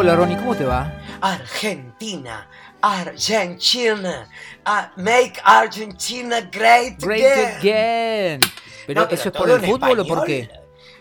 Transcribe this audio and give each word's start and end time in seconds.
Hola 0.00 0.16
Ronnie, 0.16 0.36
¿cómo 0.38 0.56
te 0.56 0.64
va? 0.64 0.90
Argentina, 1.20 2.48
Argentina, 2.80 4.26
ah, 4.64 4.90
make 4.96 5.34
Argentina 5.44 6.40
great, 6.50 6.98
Great 6.98 7.58
again. 7.58 7.58
again. 7.58 8.40
Pero, 8.86 9.02
No, 9.02 9.08
¿eso 9.10 9.28
es 9.28 9.34
por 9.36 9.50
el 9.50 9.60
fútbol 9.60 10.00
o 10.00 10.06
por 10.06 10.24
qué? 10.24 10.48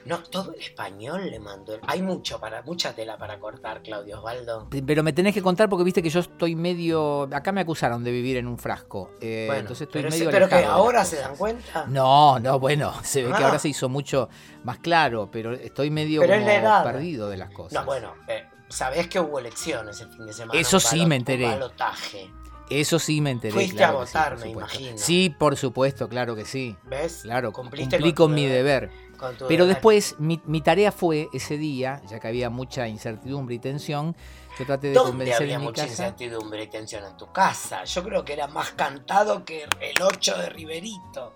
No, 0.03 0.17
todo 0.23 0.53
en 0.53 0.59
español 0.61 1.29
le 1.31 1.39
mando. 1.39 1.77
Hay 1.87 2.01
mucho 2.01 2.41
para, 2.41 2.61
mucha 2.63 2.93
tela 2.93 3.17
para 3.17 3.39
cortar, 3.39 3.81
Claudio 3.81 4.17
Osvaldo. 4.17 4.67
Pero 4.85 5.01
me 5.01 5.13
tenés 5.13 5.33
que 5.33 5.41
contar 5.41 5.69
porque 5.69 5.85
viste 5.85 6.03
que 6.03 6.09
yo 6.09 6.19
estoy 6.19 6.55
medio. 6.55 7.29
Acá 7.31 7.53
me 7.53 7.61
acusaron 7.61 8.03
de 8.03 8.11
vivir 8.11 8.35
en 8.35 8.47
un 8.47 8.57
frasco. 8.57 9.11
eh, 9.21 9.45
Bueno, 9.47 9.61
entonces 9.61 9.87
estoy 9.87 10.01
pero, 10.01 10.11
medio 10.11 10.29
pero 10.29 10.49
que 10.49 10.65
ahora 10.65 11.05
se 11.05 11.17
dan 11.17 11.37
cuenta. 11.37 11.85
No, 11.87 12.37
no, 12.39 12.59
bueno, 12.59 12.93
se 13.03 13.23
ve 13.23 13.29
que 13.29 13.43
Ah. 13.43 13.45
ahora 13.45 13.59
se 13.59 13.69
hizo 13.69 13.87
mucho 13.87 14.27
más 14.65 14.79
claro, 14.79 15.29
pero 15.31 15.53
estoy 15.53 15.89
medio 15.89 16.19
Pero 16.19 16.33
como 16.43 16.83
perdido 16.83 17.29
de 17.29 17.37
las 17.37 17.51
cosas. 17.51 17.73
No, 17.79 17.85
bueno, 17.85 18.13
eh, 18.27 18.43
sabés 18.69 19.07
que 19.07 19.19
hubo 19.19 19.39
elecciones 19.39 19.99
el 20.01 20.09
fin 20.09 20.25
de 20.25 20.33
semana. 20.33 20.59
Eso 20.59 20.79
sí 20.79 21.05
me 21.05 21.15
enteré. 21.15 21.45
Balotaje. 21.45 22.31
Eso 22.69 22.99
sí 22.99 23.19
me 23.19 23.31
enteré. 23.31 23.53
Fuiste 23.53 23.77
claro 23.77 24.01
a 24.01 24.05
sí, 24.05 24.13
votar, 24.13 24.37
me 24.37 24.49
imagino. 24.49 24.97
Sí, 24.97 25.35
por 25.37 25.57
supuesto, 25.57 26.07
claro 26.07 26.35
que 26.35 26.45
sí. 26.45 26.77
¿Ves? 26.83 27.21
Claro, 27.23 27.51
Cumpliste 27.51 27.97
cumplí 27.97 28.13
con 28.13 28.33
mi 28.33 28.45
deber. 28.45 28.89
deber. 28.91 29.09
Con 29.17 29.35
tu 29.35 29.47
Pero 29.47 29.63
deber. 29.65 29.75
después 29.75 30.15
mi, 30.19 30.39
mi 30.45 30.61
tarea 30.61 30.91
fue 30.91 31.29
ese 31.33 31.57
día, 31.57 31.99
ya 32.07 32.19
que 32.19 32.27
había 32.27 32.51
mucha 32.51 32.87
incertidumbre 32.87 33.55
y 33.55 33.59
tensión, 33.59 34.15
yo 34.59 34.65
traté 34.67 34.89
de 34.89 34.93
¿Dónde 34.93 35.09
convencer 35.11 35.41
había 35.41 35.55
en 35.55 35.61
mi 35.61 35.67
mucha 35.67 35.81
casa. 35.87 36.03
incertidumbre 36.03 36.63
y 36.63 36.67
tensión 36.67 37.03
en 37.05 37.17
tu 37.17 37.31
casa? 37.31 37.83
Yo 37.85 38.03
creo 38.03 38.23
que 38.23 38.33
era 38.33 38.47
más 38.47 38.69
cantado 38.73 39.43
que 39.43 39.63
el 39.63 40.01
8 40.03 40.37
de 40.37 40.49
Riverito. 40.49 41.33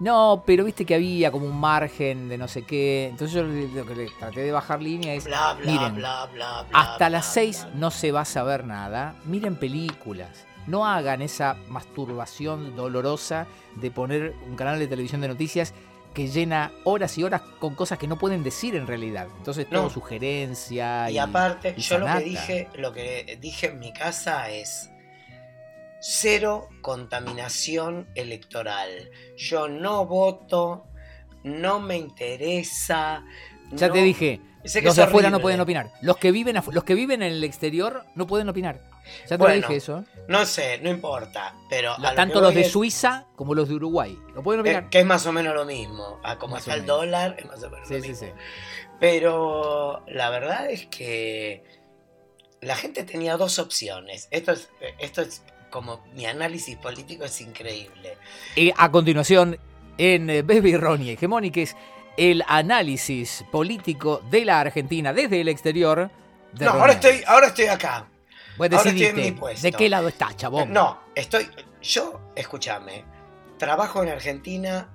No, 0.00 0.44
pero 0.46 0.64
viste 0.64 0.84
que 0.84 0.94
había 0.94 1.30
como 1.32 1.46
un 1.46 1.58
margen 1.58 2.28
de 2.28 2.38
no 2.38 2.46
sé 2.46 2.62
qué. 2.62 3.08
Entonces 3.10 3.34
yo 3.34 3.42
lo 3.42 3.84
que 3.86 3.94
le 3.96 4.08
traté 4.18 4.40
de 4.42 4.52
bajar 4.52 4.80
línea 4.80 5.14
es, 5.14 5.24
Bla, 5.24 5.54
bla, 5.54 5.72
miren, 5.72 5.94
bla, 5.96 6.26
bla, 6.32 6.62
bla. 6.68 6.80
hasta 6.80 7.10
las 7.10 7.26
6 7.32 7.64
bla. 7.64 7.74
no 7.74 7.90
se 7.90 8.12
va 8.12 8.20
a 8.20 8.24
saber 8.24 8.64
nada. 8.64 9.16
Miren 9.24 9.56
películas. 9.56 10.46
No 10.68 10.86
hagan 10.86 11.22
esa 11.22 11.56
masturbación 11.68 12.76
dolorosa 12.76 13.46
de 13.76 13.90
poner 13.90 14.34
un 14.48 14.54
canal 14.54 14.78
de 14.78 14.86
televisión 14.86 15.20
de 15.20 15.28
noticias 15.28 15.72
que 16.14 16.28
llena 16.28 16.72
horas 16.84 17.16
y 17.18 17.24
horas 17.24 17.42
con 17.58 17.74
cosas 17.74 17.98
que 17.98 18.06
no 18.06 18.18
pueden 18.18 18.42
decir 18.42 18.74
en 18.76 18.86
realidad. 18.86 19.28
Entonces 19.38 19.68
todo 19.68 19.84
No. 19.84 19.90
sugerencia 19.90 21.10
y, 21.10 21.14
Y 21.14 21.18
aparte, 21.18 21.74
y 21.76 21.80
yo 21.80 21.98
lo 21.98 22.06
que 22.06 22.20
dije, 22.24 22.68
lo 22.76 22.92
que 22.92 23.38
dije 23.40 23.66
en 23.68 23.78
mi 23.78 23.92
casa 23.92 24.50
es 24.50 24.90
cero 26.00 26.68
contaminación 26.82 28.08
electoral. 28.14 29.10
Yo 29.36 29.68
no 29.68 30.06
voto, 30.06 30.86
no 31.44 31.80
me 31.80 31.96
interesa. 31.96 33.24
Ya 33.72 33.88
no- 33.88 33.92
te 33.94 34.02
dije, 34.02 34.40
Sé 34.64 34.80
que 34.80 34.86
los 34.86 34.96
de 34.96 35.04
afuera 35.04 35.30
no 35.30 35.40
pueden 35.40 35.60
opinar. 35.60 35.90
Los 36.02 36.16
que 36.18 36.30
viven 36.32 36.60
los 36.72 36.84
que 36.84 36.94
viven 36.94 37.22
en 37.22 37.32
el 37.32 37.44
exterior 37.44 38.04
no 38.14 38.26
pueden 38.26 38.48
opinar. 38.48 38.80
Ya 39.22 39.28
te 39.28 39.36
Bueno, 39.38 39.54
lo 39.54 39.60
dije 39.62 39.76
eso. 39.76 40.04
No 40.26 40.44
sé, 40.44 40.78
no 40.82 40.90
importa. 40.90 41.54
Pero 41.70 41.96
lo 41.98 42.12
tanto 42.14 42.40
los 42.42 42.52
de 42.54 42.62
es- 42.62 42.72
Suiza 42.72 43.24
como 43.36 43.54
los 43.54 43.68
de 43.68 43.76
Uruguay. 43.76 44.18
No 44.34 44.42
pueden 44.42 44.58
eh, 44.58 44.62
opinar. 44.62 44.90
que 44.90 44.98
es 45.00 45.06
más 45.06 45.24
o 45.26 45.32
menos 45.32 45.54
lo 45.54 45.64
mismo. 45.64 46.20
A 46.24 46.36
como 46.38 46.54
Más 46.56 46.62
está 46.64 46.74
el 46.74 46.82
menos. 46.82 46.96
dólar, 46.98 47.36
es 47.38 47.46
más 47.46 47.62
o 47.62 47.70
menos 47.70 47.88
Sí, 47.88 47.94
lo 47.94 48.02
sí, 48.02 48.08
mismo. 48.08 48.26
sí. 48.26 48.32
Pero 49.00 50.02
la 50.08 50.28
verdad 50.30 50.68
es 50.70 50.86
que 50.88 51.64
la 52.60 52.74
gente 52.76 53.04
tenía 53.04 53.36
dos 53.36 53.58
opciones. 53.58 54.28
Esto 54.30 54.52
es, 54.52 54.68
esto 54.98 55.22
es 55.22 55.42
como 55.70 56.04
mi 56.14 56.26
análisis 56.26 56.76
político 56.76 57.24
es 57.24 57.40
increíble. 57.40 58.16
Y 58.56 58.72
a 58.76 58.90
continuación, 58.90 59.58
en 59.96 60.30
eh, 60.30 60.42
Baby 60.42 60.76
Ronnie 60.76 61.12
Hegemony, 61.12 61.50
que 61.50 61.62
es 61.62 61.76
el 62.16 62.42
análisis 62.46 63.44
político 63.50 64.22
de 64.30 64.44
la 64.44 64.60
Argentina 64.60 65.12
desde 65.12 65.40
el 65.40 65.48
exterior. 65.48 66.10
de 66.52 66.64
No, 66.64 66.72
Ronnie 66.72 66.80
ahora 66.80 66.92
estoy, 66.94 67.22
ahora 67.26 67.46
estoy 67.48 67.66
acá. 67.66 68.08
Vos 68.56 68.68
ahora 68.72 68.90
estoy 68.90 69.04
en 69.04 69.16
mi 69.16 69.32
puesto. 69.32 69.62
de 69.62 69.72
qué 69.72 69.88
lado 69.88 70.08
estás, 70.08 70.36
chabón. 70.36 70.72
No, 70.72 71.00
estoy. 71.14 71.48
Yo, 71.80 72.20
escúchame, 72.34 73.04
trabajo 73.56 74.02
en 74.02 74.08
Argentina, 74.08 74.90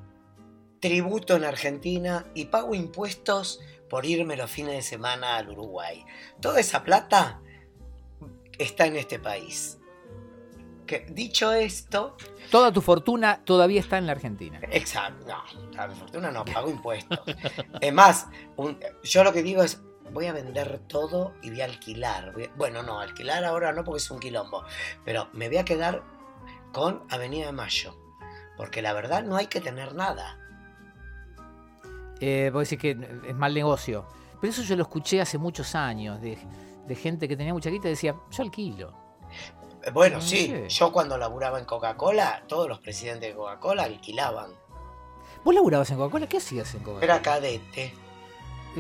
tributo 0.81 1.37
en 1.37 1.45
Argentina 1.45 2.25
y 2.33 2.45
pago 2.45 2.75
impuestos 2.75 3.61
por 3.89 4.05
irme 4.05 4.35
los 4.35 4.51
fines 4.51 4.75
de 4.75 4.81
semana 4.81 5.37
al 5.37 5.49
Uruguay. 5.49 6.03
Toda 6.41 6.59
esa 6.59 6.83
plata 6.83 7.39
está 8.57 8.85
en 8.85 8.97
este 8.97 9.19
país. 9.19 9.77
Que, 10.85 11.05
dicho 11.09 11.51
esto, 11.53 12.15
Toda 12.51 12.71
tu 12.71 12.81
fortuna 12.81 13.41
todavía 13.45 13.79
está 13.79 13.97
en 13.97 14.05
la 14.05 14.11
Argentina. 14.11 14.59
exacto, 14.71 15.25
no, 15.25 15.81
a 15.81 15.87
mi 15.87 15.95
fortuna 15.95 16.29
no, 16.31 16.43
pago 16.45 16.69
impuestos. 16.69 17.19
es 17.81 17.93
más, 17.93 18.27
un- 18.57 18.77
yo 19.03 19.23
lo 19.23 19.31
que 19.33 19.41
digo 19.43 19.63
es, 19.63 19.81
voy 20.11 20.27
a 20.27 20.33
vender 20.33 20.79
todo 20.87 21.33
y 21.41 21.49
voy 21.49 21.61
a 21.61 21.65
alquilar. 21.65 22.33
Voy 22.33 22.43
a- 22.45 22.51
bueno, 22.55 22.83
no, 22.83 22.99
alquilar 22.99 23.43
ahora 23.45 23.71
no 23.71 23.83
porque 23.83 23.97
es 23.99 24.11
un 24.11 24.19
quilombo, 24.19 24.63
pero 25.05 25.29
me 25.33 25.47
voy 25.47 25.57
a 25.57 25.65
quedar 25.65 26.03
con 26.71 27.03
Avenida 27.09 27.45
de 27.47 27.53
Mayo. 27.53 27.95
Porque 28.57 28.81
la 28.81 28.93
verdad 28.93 29.23
no 29.23 29.35
hay 29.35 29.47
que 29.47 29.61
tener 29.61 29.95
nada. 29.95 30.37
Eh, 32.19 32.51
vos 32.53 32.69
decís 32.69 32.79
que 32.79 32.91
es 33.27 33.35
mal 33.35 33.53
negocio. 33.53 34.05
Pero 34.39 34.51
eso 34.51 34.61
yo 34.63 34.75
lo 34.75 34.83
escuché 34.83 35.21
hace 35.21 35.37
muchos 35.37 35.73
años, 35.75 36.21
de, 36.21 36.37
de 36.87 36.95
gente 36.95 37.27
que 37.27 37.35
tenía 37.35 37.53
mucha 37.53 37.69
guita 37.69 37.87
y 37.87 37.91
decía, 37.91 38.15
yo 38.29 38.43
alquilo. 38.43 39.02
Eh, 39.85 39.91
Bueno, 39.91 40.17
No 40.17 40.21
sí, 40.21 40.53
yo 40.69 40.91
cuando 40.91 41.17
laburaba 41.17 41.59
en 41.59 41.65
Coca-Cola, 41.65 42.43
todos 42.47 42.67
los 42.69 42.79
presidentes 42.79 43.29
de 43.29 43.35
Coca-Cola 43.35 43.83
alquilaban. 43.83 44.51
¿Vos 45.43 45.53
laburabas 45.53 45.89
en 45.91 45.97
Coca-Cola? 45.97 46.27
¿Qué 46.27 46.37
hacías 46.37 46.73
en 46.75 46.79
Coca-Cola? 46.81 47.03
Era 47.05 47.21
cadete. 47.21 47.93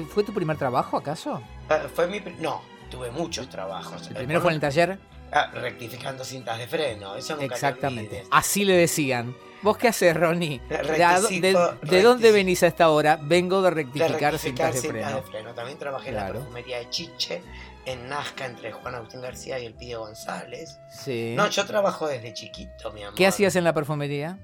¿Fue 0.09 0.23
tu 0.23 0.33
primer 0.33 0.57
trabajo 0.57 0.97
acaso? 0.97 1.41
Eh, 1.69 1.87
Fue 1.93 2.07
mi... 2.07 2.19
No, 2.39 2.61
tuve 2.89 3.11
muchos 3.11 3.49
trabajos. 3.49 4.07
El 4.07 4.15
primero 4.15 4.41
fue 4.41 4.51
en 4.51 4.55
el 4.55 4.61
taller. 4.61 4.97
Ah, 5.31 5.49
rectificando 5.51 6.23
cintas 6.23 6.59
de 6.59 6.67
freno, 6.67 7.15
eso 7.15 7.33
nunca 7.33 7.47
te 7.47 7.53
Exactamente. 7.55 8.23
Así 8.31 8.65
le 8.65 8.75
decían. 8.77 9.35
¿Vos 9.63 9.77
qué 9.77 9.87
haces, 9.87 10.15
Ronnie? 10.15 10.59
¿De, 10.69 11.39
de- 11.41 11.69
de 11.81 12.01
dónde 12.03 12.31
venís 12.31 12.61
a 12.63 12.67
esta 12.67 12.89
hora? 12.89 13.17
Vengo 13.21 13.61
de 13.61 13.69
De 13.69 13.75
rectificar, 13.75 14.37
cintas 14.37 14.81
de 14.81 14.89
freno. 14.89 15.53
También 15.55 15.77
trabajé 15.79 16.09
en 16.09 16.15
Claro. 16.15 16.33
la 16.33 16.39
perfumería 16.41 16.77
de 16.79 16.89
Chiche, 16.89 17.41
en 17.85 18.07
Nazca, 18.09 18.45
entre 18.45 18.71
Juan 18.71 18.95
Agustín 18.95 19.21
García 19.21 19.59
y 19.59 19.65
el 19.65 19.73
Pío 19.73 19.99
González. 20.01 20.77
Sí. 20.89 21.33
No, 21.35 21.47
yo 21.49 21.65
trabajo 21.65 22.07
desde 22.07 22.33
chiquito, 22.33 22.91
mi 22.91 23.03
amor. 23.03 23.15
¿Qué 23.15 23.27
hacías 23.27 23.55
en 23.55 23.63
la 23.63 23.73
perfumería? 23.73 24.39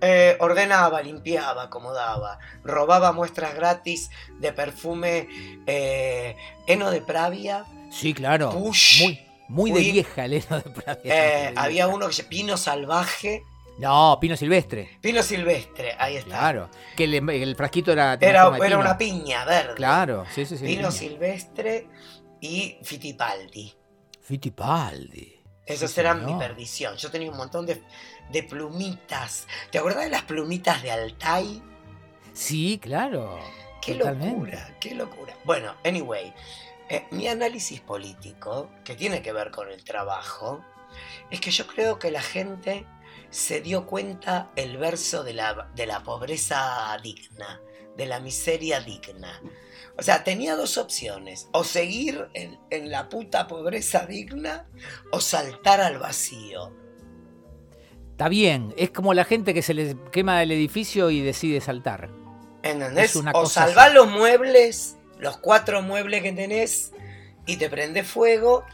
Eh, 0.00 0.36
ordenaba, 0.40 1.00
limpiaba, 1.00 1.62
acomodaba, 1.62 2.38
robaba 2.62 3.12
muestras 3.12 3.54
gratis 3.54 4.10
de 4.38 4.52
perfume 4.52 5.28
eh, 5.66 6.36
Eno 6.66 6.90
de 6.90 7.00
Pravia. 7.00 7.64
Sí, 7.90 8.12
claro. 8.12 8.50
Push. 8.50 9.02
Muy, 9.02 9.26
muy 9.48 9.70
de 9.72 9.80
vieja, 9.80 10.24
Elena 10.26 10.60
de 10.60 10.70
Pravia. 10.70 11.00
Eh, 11.04 11.54
había 11.56 11.88
uno 11.88 12.08
que 12.08 12.12
se 12.12 12.24
Pino 12.24 12.56
Salvaje, 12.56 13.44
No, 13.78 14.18
Pino 14.20 14.36
Silvestre. 14.36 14.98
Pino 15.00 15.22
Silvestre, 15.22 15.94
ahí 15.98 16.16
está. 16.16 16.38
Claro. 16.38 16.68
Que 16.96 17.04
el, 17.04 17.28
el 17.30 17.56
frasquito 17.56 17.92
era. 17.92 18.18
Era, 18.20 18.56
era 18.64 18.78
una 18.78 18.98
piña 18.98 19.44
verde. 19.44 19.74
Claro, 19.74 20.24
sí, 20.34 20.44
sí, 20.44 20.56
sí. 20.58 20.64
Pino. 20.66 20.90
Silvestre 20.90 21.88
y 22.40 22.78
Fittipaldi. 22.82 23.74
Fittipaldi. 24.20 25.26
Esos 25.66 25.92
Sí, 25.92 26.00
eran 26.00 26.24
mi 26.24 26.34
perdición. 26.34 26.96
Yo 26.96 27.10
tenía 27.10 27.30
un 27.30 27.36
montón 27.36 27.66
de, 27.66 27.82
de 28.30 28.42
plumitas. 28.42 29.46
¿Te 29.70 29.78
acuerdas 29.78 30.04
de 30.04 30.10
las 30.10 30.22
plumitas 30.24 30.82
de 30.82 30.90
Altai? 30.90 31.62
Sí, 32.32 32.78
claro. 32.82 33.54
Qué 33.80 33.94
Totalmente. 33.94 34.56
locura, 34.56 34.76
qué 34.80 34.94
locura. 34.94 35.38
Bueno, 35.44 35.76
anyway, 35.84 36.34
eh, 36.88 37.06
mi 37.10 37.28
análisis 37.28 37.80
político, 37.80 38.70
que 38.84 38.96
tiene 38.96 39.22
que 39.22 39.32
ver 39.32 39.50
con 39.50 39.70
el 39.70 39.84
trabajo, 39.84 40.64
es 41.30 41.40
que 41.40 41.50
yo 41.50 41.66
creo 41.66 41.98
que 41.98 42.10
la 42.10 42.22
gente 42.22 42.86
se 43.30 43.60
dio 43.60 43.86
cuenta 43.86 44.52
el 44.56 44.76
verso 44.78 45.24
de 45.24 45.34
la, 45.34 45.70
de 45.74 45.86
la 45.86 46.02
pobreza 46.02 46.96
digna, 47.02 47.60
de 47.96 48.06
la 48.06 48.20
miseria 48.20 48.80
digna. 48.80 49.40
O 49.96 50.02
sea, 50.02 50.24
tenía 50.24 50.56
dos 50.56 50.76
opciones, 50.76 51.48
o 51.52 51.62
seguir 51.62 52.28
en, 52.34 52.58
en 52.70 52.90
la 52.90 53.08
puta 53.08 53.46
pobreza 53.46 54.06
digna 54.06 54.66
o 55.12 55.20
saltar 55.20 55.80
al 55.80 55.98
vacío. 55.98 56.72
Está 58.12 58.28
bien. 58.28 58.74
Es 58.76 58.90
como 58.90 59.14
la 59.14 59.24
gente 59.24 59.54
que 59.54 59.62
se 59.62 59.74
les 59.74 59.96
quema 60.12 60.42
el 60.42 60.52
edificio 60.52 61.10
y 61.10 61.20
decide 61.20 61.60
saltar. 61.60 62.10
¿Entendés? 62.62 63.10
Es 63.10 63.16
una 63.16 63.30
o 63.32 63.42
cosa 63.42 63.66
salvás 63.66 63.86
así. 63.86 63.94
los 63.94 64.08
muebles, 64.08 64.96
los 65.18 65.36
cuatro 65.36 65.82
muebles 65.82 66.22
que 66.22 66.32
tenés, 66.32 66.92
y 67.46 67.56
te 67.56 67.68
prende 67.68 68.02
fuego, 68.04 68.64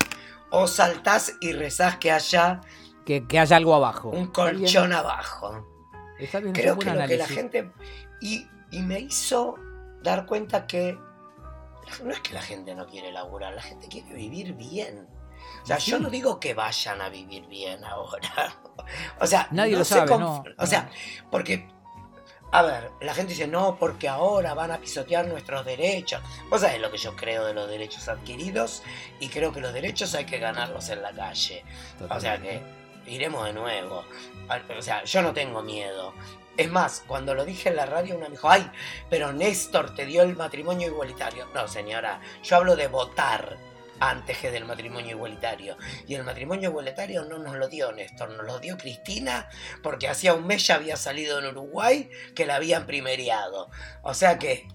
o 0.51 0.67
saltás 0.69 1.35
y 1.41 1.53
rezás 1.53 1.97
que 1.97 2.13
haya 2.13 2.61
Que, 3.05 3.27
que 3.27 3.39
haya 3.39 3.57
algo 3.57 3.75
abajo. 3.75 4.11
un 4.11 4.25
Está 4.25 4.33
colchón 4.33 4.93
abajo. 4.93 5.67
Está 6.19 6.41
bien, 6.41 6.53
Creo 6.53 6.79
que 6.79 6.91
lo 6.91 7.07
que 7.07 7.17
la 7.17 7.27
gente. 7.27 7.71
Y, 8.21 8.47
y 8.71 8.81
me 8.83 9.01
hizo 9.01 9.57
dar 10.03 10.27
cuenta 10.27 10.67
que 10.67 10.99
no 12.05 12.11
es 12.13 12.21
que 12.21 12.33
la 12.35 12.43
gente 12.43 12.75
no 12.75 12.87
quiere 12.87 13.13
laburar, 13.13 13.55
la 13.55 13.63
gente 13.63 13.89
quiere 13.89 14.13
vivir 14.15 14.55
bien. 14.55 15.09
O 15.63 15.67
sea, 15.67 15.81
Sí. 15.81 15.91
yo 15.91 15.99
no 15.99 16.11
digo 16.11 16.39
que 16.41 16.55
vayan 16.55 17.01
a 17.01 17.09
vivir 17.09 17.47
bien 17.47 17.85
ahora. 17.85 18.21
O 19.21 19.27
sea, 19.27 19.47
Nadie 19.51 19.73
no 19.73 19.79
lo 19.81 19.85
sabe, 19.85 20.19
no, 20.19 20.43
O 20.59 20.67
sea, 20.67 20.91
porque 21.31 21.69
A 22.53 22.63
ver, 22.63 22.91
la 23.01 23.15
gente 23.15 23.35
dice, 23.35 23.47
no, 23.47 23.77
porque 23.79 24.09
ahora 24.09 24.55
van 24.55 24.73
a 24.73 24.79
pisotear 24.79 25.25
nuestros 25.29 25.65
derechos. 25.65 26.21
Vos 26.51 26.63
sabés 26.63 26.81
lo 26.81 26.91
que 26.91 26.99
yo 26.99 27.15
creo 27.15 27.45
de 27.47 27.55
los 27.55 27.69
derechos 27.69 28.09
adquiridos 28.09 28.83
y 29.21 29.29
creo 29.29 29.53
que 29.53 29.61
los 29.61 29.73
derechos 29.73 30.17
hay 30.17 30.25
que 30.25 30.39
ganarlos 30.41 30.89
en 30.89 31.01
la 31.01 31.13
calle. 31.13 31.65
O 32.09 32.19
sea 32.19 32.39
que 32.43 32.61
iremos 33.07 33.45
de 33.45 33.53
nuevo. 33.53 34.05
O 34.77 34.83
sea, 34.83 35.05
yo 35.05 35.23
no 35.23 35.33
tengo 35.33 35.63
miedo. 35.63 36.15
Es 36.57 36.71
más, 36.71 37.05
cuando 37.07 37.35
lo 37.35 37.45
dije 37.45 37.71
en 37.71 37.77
la 37.77 37.87
radio, 37.87 38.17
una 38.17 38.27
me 38.27 38.33
dijo, 38.33 38.51
ay, 38.51 38.71
pero 39.09 39.33
Néstor 39.33 39.95
te 39.95 40.05
dio 40.05 40.23
el 40.23 40.37
matrimonio 40.37 40.89
igualitario. 40.89 41.47
No, 41.55 41.69
señora, 41.69 42.21
yo 42.43 42.57
hablo 42.57 42.77
de 42.77 42.89
votar 42.89 43.57
antes 44.01 44.39
que 44.39 44.51
del 44.51 44.65
matrimonio 44.65 45.13
igualitario. 45.13 45.77
Y 46.09 46.15
el 46.15 46.25
matrimonio 46.25 46.71
igualitario 46.71 47.25
no 47.25 47.39
nos 47.39 47.57
lo 47.57 47.69
dio 47.69 47.93
Néstor, 47.93 48.31
nos 48.31 48.45
lo 48.47 48.59
dio 48.59 48.77
Cristina 48.77 49.49
porque 49.83 50.09
hacía 50.09 50.35
un 50.35 50.47
mes 50.47 50.67
ya 50.67 50.77
había 50.77 50.97
salido 50.97 51.39
en 51.39 51.47
Uruguay 51.47 52.11
que 52.35 52.47
la 52.47 52.57
habían 52.57 52.87
primeriado. 52.87 53.71
O 54.03 54.15
sea 54.15 54.39
que, 54.39 54.67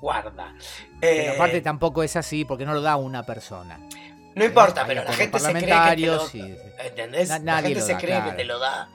guarda. 0.00 0.54
Pero 1.00 1.22
eh, 1.22 1.34
aparte 1.34 1.60
tampoco 1.62 2.02
es 2.02 2.14
así 2.16 2.44
porque 2.44 2.66
no 2.66 2.74
lo 2.74 2.82
da 2.82 2.96
una 2.96 3.24
persona. 3.24 3.80
No 4.34 4.44
importa, 4.44 4.84
pero 4.86 5.04
la 5.04 5.12
gente 5.12 5.38
se 5.38 5.52
cree 5.52 5.60
que 5.60 5.96
te 5.96 6.06
lo, 6.06 6.28
¿entendés? 6.78 7.28
la 7.42 7.62
gente 7.62 7.80
se 7.80 7.96
cree 7.96 8.22
que 8.24 8.32
te 8.32 8.44
lo 8.44 8.58
da 8.58 8.90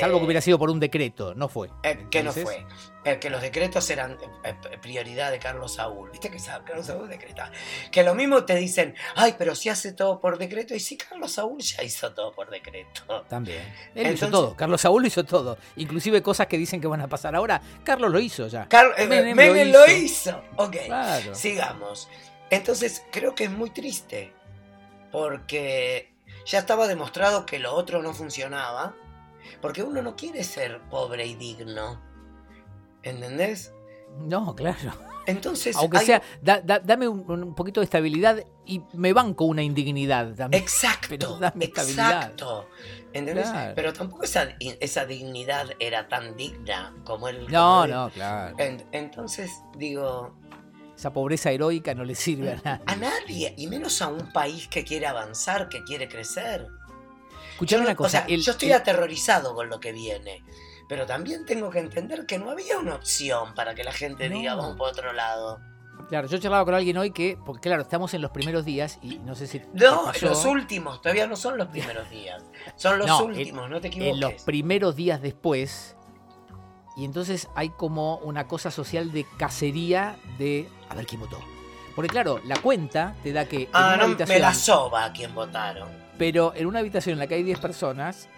Salvo 0.00 0.18
que 0.18 0.24
hubiera 0.24 0.40
sido 0.40 0.58
por 0.58 0.70
un 0.70 0.80
decreto, 0.80 1.34
no 1.34 1.48
fue. 1.48 1.70
Eh, 1.84 2.06
que 2.10 2.22
no 2.22 2.32
fue. 2.32 2.66
Eh, 3.04 3.18
que 3.20 3.30
los 3.30 3.40
decretos 3.40 3.88
eran 3.88 4.18
eh, 4.42 4.54
prioridad 4.82 5.30
de 5.30 5.38
Carlos 5.38 5.74
Saúl. 5.74 6.10
¿Viste 6.10 6.28
que 6.28 6.38
Carlos 6.38 6.86
Saúl 6.86 7.08
decreta? 7.08 7.52
Que 7.92 8.02
lo 8.02 8.16
mismo 8.16 8.44
te 8.44 8.56
dicen, 8.56 8.96
ay, 9.14 9.36
pero 9.38 9.54
si 9.54 9.68
hace 9.68 9.92
todo 9.92 10.18
por 10.20 10.38
decreto. 10.38 10.74
Y 10.74 10.80
si 10.80 10.96
Carlos 10.96 11.32
Saúl 11.32 11.60
ya 11.60 11.84
hizo 11.84 12.12
todo 12.12 12.32
por 12.32 12.50
decreto. 12.50 13.24
También. 13.28 13.62
Él 13.94 14.14
hizo 14.14 14.28
todo. 14.28 14.56
Carlos 14.56 14.80
Saúl 14.80 15.06
hizo 15.06 15.22
todo. 15.22 15.56
Inclusive 15.76 16.20
cosas 16.20 16.48
que 16.48 16.58
dicen 16.58 16.80
que 16.80 16.88
van 16.88 17.02
a 17.02 17.08
pasar 17.08 17.36
ahora. 17.36 17.62
Carlos 17.84 18.10
lo 18.10 18.18
hizo 18.18 18.48
ya. 18.48 18.66
Menem, 19.08 19.70
lo, 19.70 19.86
hizo. 19.88 20.42
Ok. 20.56 20.76
Sigamos. 21.32 22.08
Entonces, 22.50 23.04
creo 23.12 23.36
que 23.36 23.44
es 23.44 23.50
muy 23.50 23.70
triste. 23.70 24.32
Porque 25.16 26.12
ya 26.44 26.58
estaba 26.58 26.86
demostrado 26.86 27.46
que 27.46 27.58
lo 27.58 27.72
otro 27.72 28.02
no 28.02 28.12
funcionaba 28.12 28.94
porque 29.62 29.82
uno 29.82 30.02
no 30.02 30.14
quiere 30.14 30.44
ser 30.44 30.82
pobre 30.90 31.26
y 31.26 31.34
digno. 31.36 31.98
¿Entendés? 33.02 33.72
No, 34.18 34.54
claro. 34.54 34.92
Entonces. 35.24 35.74
Aunque 35.74 36.00
sea, 36.00 36.20
dame 36.42 37.08
un, 37.08 37.54
poquito 37.54 37.80
de 37.80 37.84
estabilidad 37.84 38.44
y 38.66 38.82
me 38.92 39.14
banco 39.14 39.46
una 39.46 39.62
indignidad 39.62 40.34
también. 40.34 40.62
Exacto. 40.62 41.40
exacto. 41.60 42.68
¿Entendés? 43.14 43.48
Pero 43.74 43.94
tampoco 43.94 44.24
esa, 44.24 44.54
esa, 44.60 45.06
dignidad 45.06 45.70
era 45.78 46.08
tan 46.08 46.36
digna 46.36 46.94
como 47.04 47.28
él. 47.28 47.46
No, 47.48 47.86
no, 47.86 48.10
claro. 48.10 48.54
entonces, 48.58 49.50
digo. 49.78 50.36
Esa 50.96 51.12
pobreza 51.12 51.50
heroica 51.50 51.94
no 51.94 52.04
le 52.04 52.14
sirve 52.14 52.52
a 52.52 52.56
nadie. 52.64 52.84
A 52.86 52.96
nadie, 52.96 53.54
y 53.56 53.66
menos 53.66 54.00
a 54.00 54.08
un 54.08 54.32
país 54.32 54.66
que 54.68 54.84
quiere 54.84 55.06
avanzar, 55.06 55.68
que 55.68 55.84
quiere 55.84 56.08
crecer. 56.08 56.66
Escuchame 57.52 57.84
una 57.84 57.94
cosa. 57.94 58.26
yo 58.26 58.52
estoy 58.52 58.72
aterrorizado 58.72 59.54
con 59.54 59.68
lo 59.68 59.80
que 59.80 59.92
viene. 59.92 60.42
Pero 60.88 61.04
también 61.04 61.44
tengo 61.44 61.70
que 61.70 61.80
entender 61.80 62.26
que 62.26 62.38
no 62.38 62.50
había 62.50 62.78
una 62.78 62.94
opción 62.94 63.54
para 63.54 63.74
que 63.74 63.82
la 63.82 63.92
gente 63.92 64.28
diga 64.28 64.54
vamos 64.54 64.76
por 64.76 64.90
otro 64.90 65.12
lado. 65.12 65.60
Claro, 66.08 66.28
yo 66.28 66.38
charlaba 66.38 66.64
con 66.64 66.74
alguien 66.74 66.96
hoy 66.98 67.10
que, 67.10 67.36
porque 67.44 67.68
claro, 67.68 67.82
estamos 67.82 68.14
en 68.14 68.22
los 68.22 68.30
primeros 68.30 68.64
días 68.64 68.98
y 69.02 69.18
no 69.18 69.34
sé 69.34 69.48
si. 69.48 69.60
No, 69.72 70.12
los 70.20 70.44
últimos, 70.44 71.00
todavía 71.02 71.26
no 71.26 71.34
son 71.34 71.58
los 71.58 71.68
primeros 71.68 72.08
días. 72.10 72.44
Son 72.76 72.98
los 72.98 73.20
últimos, 73.20 73.68
no 73.68 73.80
te 73.80 73.88
equivoques. 73.88 74.14
En 74.14 74.20
los 74.20 74.42
primeros 74.42 74.94
días 74.94 75.20
después. 75.20 75.95
Y 76.96 77.04
entonces 77.04 77.48
hay 77.54 77.68
como 77.68 78.16
una 78.18 78.48
cosa 78.48 78.70
social 78.70 79.12
de 79.12 79.26
cacería 79.36 80.16
de 80.38 80.68
a 80.88 80.94
ver 80.94 81.06
quién 81.06 81.20
votó. 81.20 81.38
Porque 81.94 82.08
claro, 82.08 82.40
la 82.44 82.56
cuenta 82.56 83.14
te 83.22 83.32
da 83.32 83.46
que. 83.46 83.68
Ah, 83.72 83.96
no, 83.98 84.08
me 84.08 84.38
la 84.38 84.54
soba 84.54 85.04
a 85.04 85.12
quién 85.12 85.34
votaron. 85.34 85.88
Pero 86.18 86.52
en 86.54 86.66
una 86.66 86.78
habitación 86.78 87.14
en 87.14 87.18
la 87.18 87.26
que 87.26 87.34
hay 87.34 87.42
10 87.42 87.58
personas, 87.58 88.28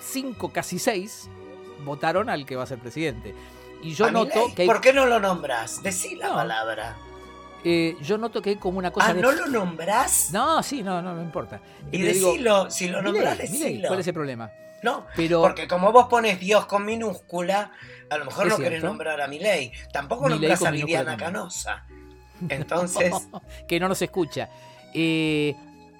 5, 0.00 0.52
casi 0.52 0.78
6, 0.78 1.28
votaron 1.84 2.28
al 2.28 2.44
que 2.46 2.56
va 2.56 2.64
a 2.64 2.66
ser 2.66 2.78
presidente. 2.78 3.34
Y 3.82 3.94
yo 3.94 4.10
noto 4.10 4.52
que 4.54 4.64
¿Por 4.66 4.80
qué 4.80 4.92
no 4.92 5.06
lo 5.06 5.20
nombras? 5.20 5.82
Decí 5.82 6.16
la 6.16 6.34
palabra. 6.34 6.96
Eh, 7.64 7.96
yo 8.02 8.18
noto 8.18 8.42
que 8.42 8.50
hay 8.50 8.56
como 8.56 8.78
una 8.78 8.90
cosa. 8.90 9.08
Ah, 9.08 9.14
¿no 9.14 9.32
lo 9.32 9.46
nombras? 9.46 10.30
No, 10.32 10.62
sí, 10.62 10.82
no, 10.82 11.00
no, 11.00 11.14
me 11.14 11.22
importa. 11.22 11.60
Y, 11.90 12.02
decilo, 12.02 12.70
si 12.70 12.88
lo 12.88 13.00
nombras, 13.00 13.38
decilo. 13.38 13.88
¿Cuál 13.88 14.00
es 14.00 14.06
el 14.06 14.14
problema? 14.14 14.50
No, 14.82 15.06
pero, 15.16 15.40
porque 15.40 15.66
como 15.66 15.90
vos 15.90 16.08
pones 16.08 16.38
Dios 16.38 16.66
con 16.66 16.84
minúscula, 16.84 17.72
a 18.10 18.18
lo 18.18 18.26
mejor 18.26 18.48
no 18.48 18.58
querés 18.58 18.82
nombrar 18.82 19.18
a 19.20 19.26
Milei. 19.28 19.72
Tampoco 19.90 20.28
nombras 20.28 20.62
a 20.62 20.70
Viviana 20.70 21.16
Canosa. 21.16 21.86
Entonces. 22.50 23.12
que 23.66 23.80
no 23.80 23.88
nos 23.88 24.02
escucha. 24.02 24.50
Eh, 24.92 25.56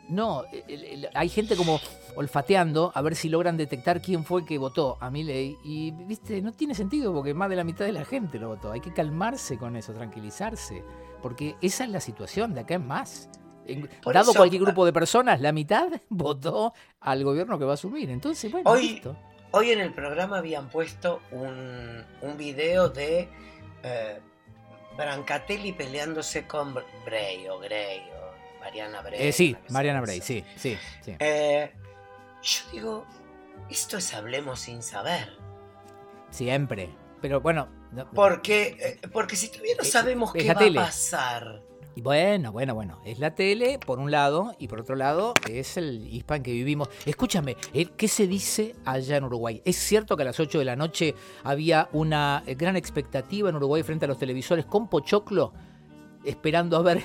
no, 0.08 0.44
hay 1.14 1.28
gente 1.31 1.56
como 1.56 1.81
olfateando 2.17 2.93
a 2.94 3.02
ver 3.02 3.17
si 3.17 3.28
logran 3.28 3.56
detectar 3.56 4.00
quién 4.00 4.25
fue 4.25 4.43
el 4.43 4.46
que 4.46 4.58
votó 4.58 4.99
a 5.00 5.10
Milei 5.10 5.56
y 5.64 5.90
viste, 5.90 6.40
no 6.43 6.52
tiene 6.52 6.75
sentido 6.75 7.12
porque 7.12 7.34
más 7.34 7.49
de 7.49 7.56
la 7.56 7.64
mitad 7.64 7.84
de 7.87 7.93
la 7.93 8.05
gente 8.05 8.38
lo 8.38 8.49
votó. 8.49 8.72
Hay 8.72 8.81
que 8.81 8.93
calmarse 8.93 9.56
con 9.56 9.76
eso, 9.76 9.93
tranquilizarse, 9.93 10.84
porque 11.24 11.56
esa 11.62 11.84
es 11.84 11.90
la 11.90 12.00
situación, 12.00 12.52
de 12.52 12.60
acá 12.60 12.74
en 12.74 12.86
más. 12.86 13.30
Dado 14.12 14.34
cualquier 14.34 14.60
grupo 14.60 14.84
de 14.84 14.92
personas, 14.92 15.40
la 15.40 15.52
mitad 15.52 15.88
votó 16.10 16.74
al 17.00 17.24
gobierno 17.24 17.58
que 17.58 17.64
va 17.64 17.70
a 17.70 17.74
asumir. 17.74 18.10
Entonces, 18.10 18.52
bueno, 18.52 18.70
hoy, 18.70 19.00
hoy 19.52 19.70
en 19.70 19.80
el 19.80 19.94
programa 19.94 20.36
habían 20.36 20.68
puesto 20.68 21.22
un, 21.30 22.04
un 22.20 22.36
video 22.36 22.90
de 22.90 23.30
eh, 23.82 24.20
Brancatelli 24.98 25.72
peleándose 25.72 26.46
con 26.46 26.74
Bray 26.74 27.48
o 27.48 27.58
Gray 27.58 28.02
Mariana 28.60 29.00
Bray. 29.00 29.28
Eh, 29.28 29.32
sí, 29.32 29.56
Mariana 29.70 30.02
Bray, 30.02 30.20
sí, 30.20 30.44
sí. 30.56 30.76
Eh, 31.06 31.72
yo 32.42 32.70
digo, 32.70 33.06
esto 33.70 33.96
es 33.96 34.12
Hablemos 34.12 34.60
sin 34.60 34.82
saber. 34.82 35.38
Siempre. 36.28 36.90
Pero 37.22 37.40
bueno. 37.40 37.82
Porque, 38.14 38.76
eh, 38.81 39.08
porque 39.12 39.37
si 39.37 39.49
todavía 39.49 39.75
no 39.79 39.85
sabemos 39.85 40.32
qué 40.32 40.52
va 40.52 40.61
a 40.61 40.87
pasar. 40.87 41.62
Y 41.96 42.00
bueno, 42.00 42.50
bueno, 42.50 42.75
bueno, 42.75 43.00
es 43.05 43.20
la 43.20 43.37
tele 43.37 43.79
por 43.79 44.00
un 44.00 44.11
lado 44.11 44.56
y 44.58 44.67
por 44.67 44.81
otro 44.81 44.96
lado 44.96 45.32
es 45.49 45.76
el 45.76 46.08
hispan 46.08 46.43
que 46.43 46.50
vivimos. 46.50 46.88
Escúchame, 47.06 47.56
¿qué 47.96 48.08
se 48.08 48.26
dice 48.26 48.74
allá 48.84 49.17
en 49.17 49.24
Uruguay? 49.24 49.63
¿Es 49.65 49.77
cierto 49.77 50.17
que 50.17 50.22
a 50.22 50.27
las 50.27 50.41
8 50.41 50.58
de 50.58 50.65
la 50.65 50.74
noche 50.74 51.15
había 51.44 51.89
una 51.93 52.43
gran 52.56 52.74
expectativa 52.74 53.48
en 53.48 53.55
Uruguay 53.55 53.84
frente 53.84 54.06
a 54.06 54.08
los 54.08 54.19
televisores 54.19 54.65
con 54.65 54.89
Pochoclo 54.89 55.53
esperando 56.24 56.77
a 56.77 56.82
ver 56.82 57.03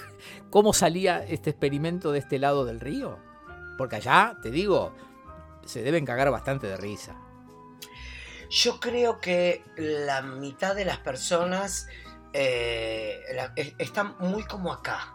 cómo 0.50 0.72
salía 0.72 1.22
este 1.24 1.50
experimento 1.50 2.10
de 2.12 2.20
este 2.20 2.38
lado 2.38 2.64
del 2.64 2.80
río. 2.80 3.18
Porque 3.76 3.96
allá, 3.96 4.36
te 4.42 4.50
digo, 4.50 4.94
se 5.64 5.82
deben 5.82 6.06
cagar 6.06 6.30
bastante 6.30 6.66
de 6.66 6.76
risa. 6.76 7.16
Yo 8.50 8.80
creo 8.80 9.20
que 9.20 9.64
la 9.76 10.22
mitad 10.22 10.74
de 10.74 10.84
las 10.84 10.98
personas 10.98 11.86
eh, 12.32 13.20
están 13.78 14.16
muy 14.18 14.42
como 14.44 14.72
acá. 14.72 15.14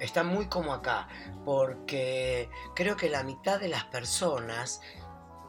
Están 0.00 0.26
muy 0.26 0.46
como 0.46 0.74
acá. 0.74 1.08
Porque 1.44 2.50
creo 2.74 2.96
que 2.96 3.08
la 3.08 3.22
mitad 3.22 3.60
de 3.60 3.68
las 3.68 3.84
personas 3.84 4.80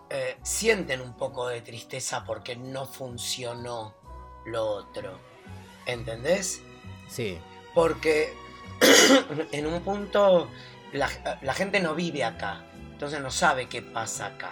eh, 0.09 0.37
sienten 0.43 1.01
un 1.01 1.17
poco 1.17 1.47
de 1.47 1.61
tristeza 1.61 2.23
porque 2.23 2.55
no 2.55 2.85
funcionó 2.85 3.95
lo 4.45 4.65
otro. 4.65 5.19
¿Entendés? 5.87 6.61
Sí. 7.07 7.39
Porque 7.73 8.33
en 9.51 9.65
un 9.65 9.81
punto 9.81 10.49
la, 10.93 11.07
gente 11.53 11.79
no 11.79 11.95
vive 11.95 12.23
acá, 12.23 12.65
entonces 12.91 13.19
no 13.21 13.31
sabe 13.31 13.67
qué 13.67 13.81
pasa 13.81 14.27
acá. 14.27 14.51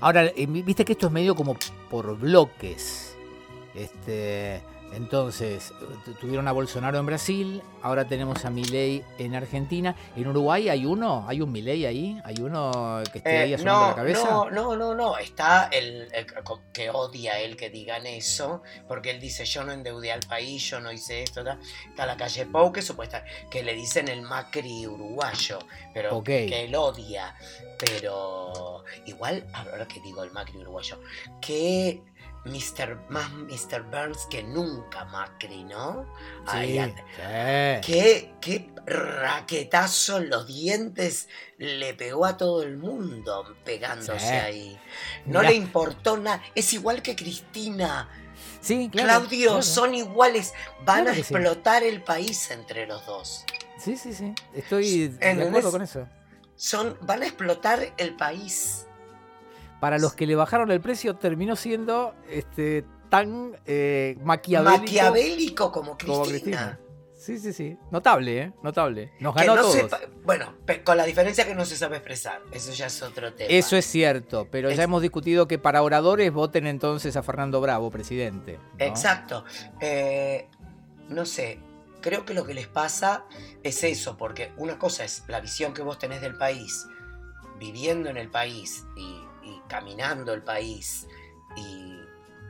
Ahora, 0.00 0.24
eh, 0.24 0.46
viste 0.46 0.84
que 0.84 0.92
esto 0.92 1.06
es 1.06 1.12
medio 1.12 1.34
como 1.34 1.56
por 1.90 2.16
bloques. 2.18 3.16
Este, 3.74 4.62
entonces, 4.96 5.74
tuvieron 6.22 6.48
a 6.48 6.52
Bolsonaro 6.52 6.98
en 6.98 7.04
Brasil, 7.04 7.62
ahora 7.82 8.08
tenemos 8.08 8.46
a 8.46 8.50
Milei 8.50 9.04
en 9.18 9.34
Argentina. 9.34 9.94
¿En 10.16 10.26
Uruguay 10.26 10.70
hay 10.70 10.86
uno? 10.86 11.26
¿Hay 11.28 11.42
un 11.42 11.52
Milei 11.52 11.84
ahí? 11.84 12.18
¿Hay 12.24 12.36
uno 12.40 13.02
que 13.12 13.18
esté 13.18 13.36
ahí 13.36 13.52
eh, 13.52 13.56
asomando 13.56 13.88
la 13.88 13.94
cabeza? 13.94 14.26
No, 14.26 14.50
no, 14.50 14.74
no, 14.74 14.94
no. 14.94 15.18
Está 15.18 15.68
el, 15.70 16.08
que 16.72 16.88
odia 16.88 17.38
él 17.40 17.58
que 17.58 17.68
digan 17.68 18.06
eso, 18.06 18.62
porque 18.88 19.10
él 19.10 19.20
dice, 19.20 19.44
yo 19.44 19.64
no 19.64 19.72
endeudé 19.72 20.12
al 20.12 20.20
país, 20.20 20.62
yo 20.70 20.80
no 20.80 20.90
hice 20.90 21.22
esto. 21.22 21.44
Está 21.90 22.06
la 22.06 22.16
calle 22.16 22.46
Pou, 22.46 22.72
que 22.72 22.80
supuesta, 22.80 23.22
que 23.50 23.62
le 23.62 23.74
dicen 23.74 24.08
el 24.08 24.22
Macri 24.22 24.86
uruguayo, 24.86 25.58
pero 25.92 26.24
que 26.24 26.64
él 26.64 26.74
odia. 26.74 27.36
Pero 27.78 28.82
igual, 29.04 29.46
ahora 29.52 29.86
que 29.86 30.00
digo 30.00 30.24
el 30.24 30.30
Macri 30.30 30.56
uruguayo, 30.56 31.02
que 31.42 32.00
Mr. 32.46 32.98
más 33.10 33.30
Mr. 33.32 33.82
Burns 33.90 34.26
que 34.30 34.42
nunca 34.42 35.04
Macri, 35.06 35.64
¿no? 35.64 36.06
Sí, 36.50 36.78
anda. 36.78 37.02
sí. 37.82 37.92
¿Qué, 37.92 38.34
qué 38.40 38.70
raquetazo 38.86 40.18
en 40.18 40.30
los 40.30 40.46
dientes 40.46 41.28
le 41.58 41.94
pegó 41.94 42.24
a 42.26 42.36
todo 42.36 42.62
el 42.62 42.76
mundo 42.78 43.56
pegándose 43.64 44.18
Sí. 44.18 44.26
ahí. 44.26 44.80
No 45.26 45.40
Mirá. 45.40 45.50
le 45.50 45.56
importó 45.56 46.16
nada. 46.16 46.42
Es 46.54 46.72
igual 46.72 47.02
que 47.02 47.14
Cristina. 47.16 48.08
Sí, 48.60 48.88
claro, 48.90 49.08
Claudio, 49.20 49.46
claro. 49.48 49.62
son 49.62 49.94
iguales. 49.94 50.52
Van 50.84 51.04
Claro 51.04 51.10
a 51.10 51.18
explotar 51.18 51.82
el 51.82 52.02
país 52.02 52.50
entre 52.50 52.86
los 52.86 53.04
dos. 53.06 53.44
Sí, 53.78 53.96
sí, 53.96 54.12
sí. 54.14 54.34
Estoy 54.54 55.08
de 55.08 55.14
¿Entendés? 55.30 55.48
acuerdo 55.48 55.70
con 55.72 55.82
eso. 55.82 56.08
Son, 56.56 56.96
van 57.02 57.22
a 57.22 57.26
explotar 57.26 57.92
el 57.98 58.16
país. 58.16 58.85
Para 59.80 59.98
los 59.98 60.14
que 60.14 60.26
le 60.26 60.34
bajaron 60.34 60.70
el 60.70 60.80
precio, 60.80 61.16
terminó 61.16 61.54
siendo 61.56 62.14
este, 62.30 62.84
tan 63.10 63.56
eh, 63.66 64.16
maquiavélico, 64.22 64.78
Maquiavélico 64.80 65.72
como 65.72 65.96
Cristina. 65.98 66.14
como 66.18 66.24
Cristina. 66.28 66.80
Sí, 67.14 67.38
sí, 67.38 67.52
sí. 67.52 67.76
Notable, 67.90 68.38
¿eh? 68.42 68.52
Notable. 68.62 69.12
Nos 69.20 69.34
ganó 69.34 69.54
no 69.56 69.62
todos. 69.62 69.74
sepa- 69.74 70.00
bueno, 70.22 70.54
con 70.84 70.96
la 70.98 71.04
diferencia 71.04 71.46
que 71.46 71.54
no 71.54 71.64
se 71.64 71.76
sabe 71.76 71.96
expresar. 71.96 72.42
Eso 72.52 72.72
ya 72.72 72.86
es 72.86 73.02
otro 73.02 73.32
tema. 73.32 73.50
Eso 73.50 73.76
es 73.76 73.86
cierto, 73.86 74.46
pero 74.50 74.68
Es- 74.68 74.76
ya 74.76 74.82
hemos 74.84 75.00
discutido 75.02 75.48
que 75.48 75.58
para 75.58 75.82
oradores 75.82 76.30
voten 76.32 76.66
entonces 76.66 77.16
a 77.16 77.22
Fernando 77.22 77.60
Bravo, 77.60 77.90
presidente. 77.90 78.58
¿no? 78.78 78.84
Exacto. 78.84 79.44
Eh, 79.80 80.46
no 81.08 81.24
sé, 81.24 81.58
creo 82.02 82.24
que 82.26 82.34
lo 82.34 82.44
que 82.44 82.52
les 82.54 82.66
pasa 82.68 83.24
es 83.62 83.82
eso, 83.82 84.16
porque 84.18 84.52
una 84.58 84.78
cosa 84.78 85.04
es 85.04 85.24
la 85.26 85.40
visión 85.40 85.72
que 85.72 85.82
vos 85.82 85.98
tenés 85.98 86.20
del 86.20 86.36
país, 86.36 86.86
viviendo 87.58 88.10
en 88.10 88.18
el 88.18 88.28
país 88.30 88.84
y 88.96 89.16
caminando 89.68 90.32
el 90.32 90.42
país 90.42 91.06
y 91.56 91.98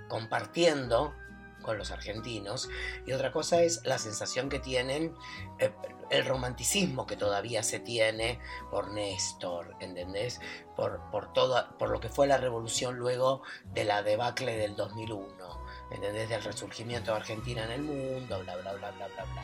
compartiendo 0.09 1.15
con 1.63 1.79
los 1.79 1.91
argentinos, 1.91 2.69
y 3.07 3.13
otra 3.13 3.33
cosa 3.33 3.61
es 3.63 3.81
la 3.85 3.99
sensación 3.99 4.49
que 4.49 4.61
tienen, 4.61 5.17
eh, 5.59 5.73
el 6.11 6.25
romanticismo 6.25 7.07
que 7.07 7.17
todavía 7.17 7.65
se 7.65 7.81
tiene 7.81 8.39
por 8.71 8.93
Néstor, 8.93 9.75
¿entendés? 9.81 10.41
Por, 10.77 11.01
por, 11.11 11.33
todo, 11.33 11.77
por 11.77 11.91
lo 11.91 11.99
que 11.99 12.09
fue 12.09 12.29
la 12.29 12.37
revolución 12.37 12.97
luego 12.97 13.43
de 13.75 13.85
la 13.85 14.05
debacle 14.05 14.57
del 14.57 14.77
2001. 14.77 15.67
¿entendés? 15.91 16.29
Del 16.29 16.43
resurgimiento 16.43 17.13
de 17.13 17.19
Argentina 17.19 17.65
en 17.65 17.71
el 17.71 17.83
mundo, 17.83 18.41
bla, 18.43 18.57
bla, 18.57 18.73
bla, 18.75 18.91
bla, 18.91 19.09
bla, 19.09 19.25
bla. 19.25 19.43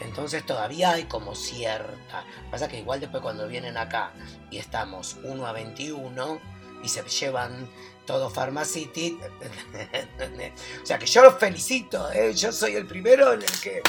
Entonces 0.00 0.44
todavía 0.44 0.92
hay 0.92 1.04
como 1.04 1.34
cierta... 1.34 2.24
Pasa 2.50 2.68
que 2.68 2.78
igual 2.78 3.00
después 3.00 3.22
cuando 3.22 3.46
vienen 3.48 3.76
acá 3.76 4.12
y 4.50 4.58
estamos 4.58 5.18
1 5.24 5.46
a 5.46 5.52
21 5.52 6.40
y 6.82 6.88
se 6.88 7.02
llevan 7.02 7.68
todo 8.06 8.28
Pharmacity, 8.30 9.18
o 10.82 10.86
sea 10.86 10.98
que 10.98 11.06
yo 11.06 11.22
los 11.22 11.38
felicito, 11.38 12.10
¿eh? 12.12 12.32
yo 12.34 12.50
soy 12.52 12.74
el 12.74 12.86
primero 12.86 13.32
en 13.32 13.42
el 13.42 13.60
que... 13.62 13.80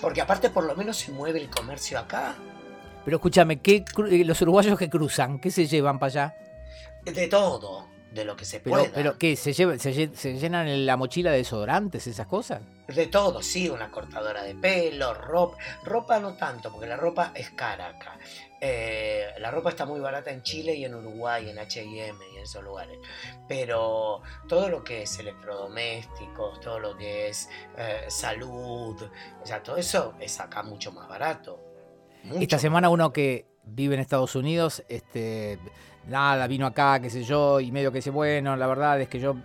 Porque 0.00 0.20
aparte 0.20 0.50
por 0.50 0.64
lo 0.64 0.74
menos 0.76 0.96
se 0.96 1.10
mueve 1.12 1.40
el 1.40 1.50
comercio 1.50 1.98
acá. 1.98 2.36
Pero 3.04 3.16
escúchame, 3.16 3.60
¿qué 3.60 3.84
eh, 4.10 4.24
los 4.24 4.40
uruguayos 4.42 4.78
que 4.78 4.88
cruzan, 4.88 5.38
¿qué 5.40 5.50
se 5.50 5.66
llevan 5.66 5.98
para 5.98 6.08
allá? 6.10 6.34
De 7.04 7.26
todo, 7.28 7.88
de 8.12 8.24
lo 8.24 8.36
que 8.36 8.44
se 8.44 8.60
Pero, 8.60 8.76
pueda. 8.78 8.90
pero 8.94 9.18
¿qué? 9.18 9.34
¿Se, 9.36 9.52
llevan- 9.52 9.78
se, 9.78 9.92
lle- 9.92 10.14
se 10.14 10.38
llenan 10.38 10.68
en 10.68 10.86
la 10.86 10.96
mochila 10.96 11.30
de 11.32 11.38
desodorantes, 11.38 12.06
esas 12.06 12.26
cosas? 12.26 12.62
De 12.86 13.06
todo, 13.08 13.42
sí, 13.42 13.68
una 13.68 13.90
cortadora 13.90 14.42
de 14.42 14.54
pelo, 14.54 15.14
ropa. 15.14 15.56
Ropa 15.84 16.18
no 16.20 16.34
tanto, 16.34 16.70
porque 16.70 16.86
la 16.86 16.96
ropa 16.96 17.32
es 17.34 17.50
cara 17.50 17.88
acá. 17.88 18.18
Eh, 18.60 19.34
la 19.38 19.50
ropa 19.50 19.70
está 19.70 19.86
muy 19.86 20.00
barata 20.00 20.30
en 20.30 20.42
Chile 20.42 20.74
y 20.74 20.84
en 20.84 20.94
Uruguay, 20.94 21.48
en 21.48 21.58
HM 21.58 22.20
y 22.32 22.36
en 22.36 22.42
esos 22.42 22.62
lugares. 22.62 22.98
Pero 23.46 24.22
todo 24.48 24.68
lo 24.68 24.82
que 24.82 25.02
es 25.02 25.18
electrodomésticos, 25.18 26.60
todo 26.60 26.78
lo 26.80 26.96
que 26.96 27.28
es 27.28 27.48
eh, 27.76 28.06
salud, 28.08 29.00
o 29.42 29.46
sea, 29.46 29.62
todo 29.62 29.76
eso 29.76 30.14
es 30.20 30.40
acá 30.40 30.62
mucho 30.62 30.92
más 30.92 31.08
barato. 31.08 31.60
Mucho 32.24 32.40
Esta 32.42 32.58
semana 32.58 32.90
uno 32.90 33.12
que 33.12 33.46
vive 33.74 33.94
en 33.94 34.00
Estados 34.00 34.34
Unidos, 34.34 34.82
este, 34.88 35.58
nada, 36.08 36.46
vino 36.46 36.66
acá, 36.66 37.00
qué 37.00 37.10
sé 37.10 37.22
yo, 37.22 37.60
y 37.60 37.70
medio 37.70 37.92
que 37.92 37.98
dice, 37.98 38.10
bueno, 38.10 38.56
la 38.56 38.66
verdad 38.66 39.00
es 39.00 39.08
que 39.08 39.20
yo 39.20 39.36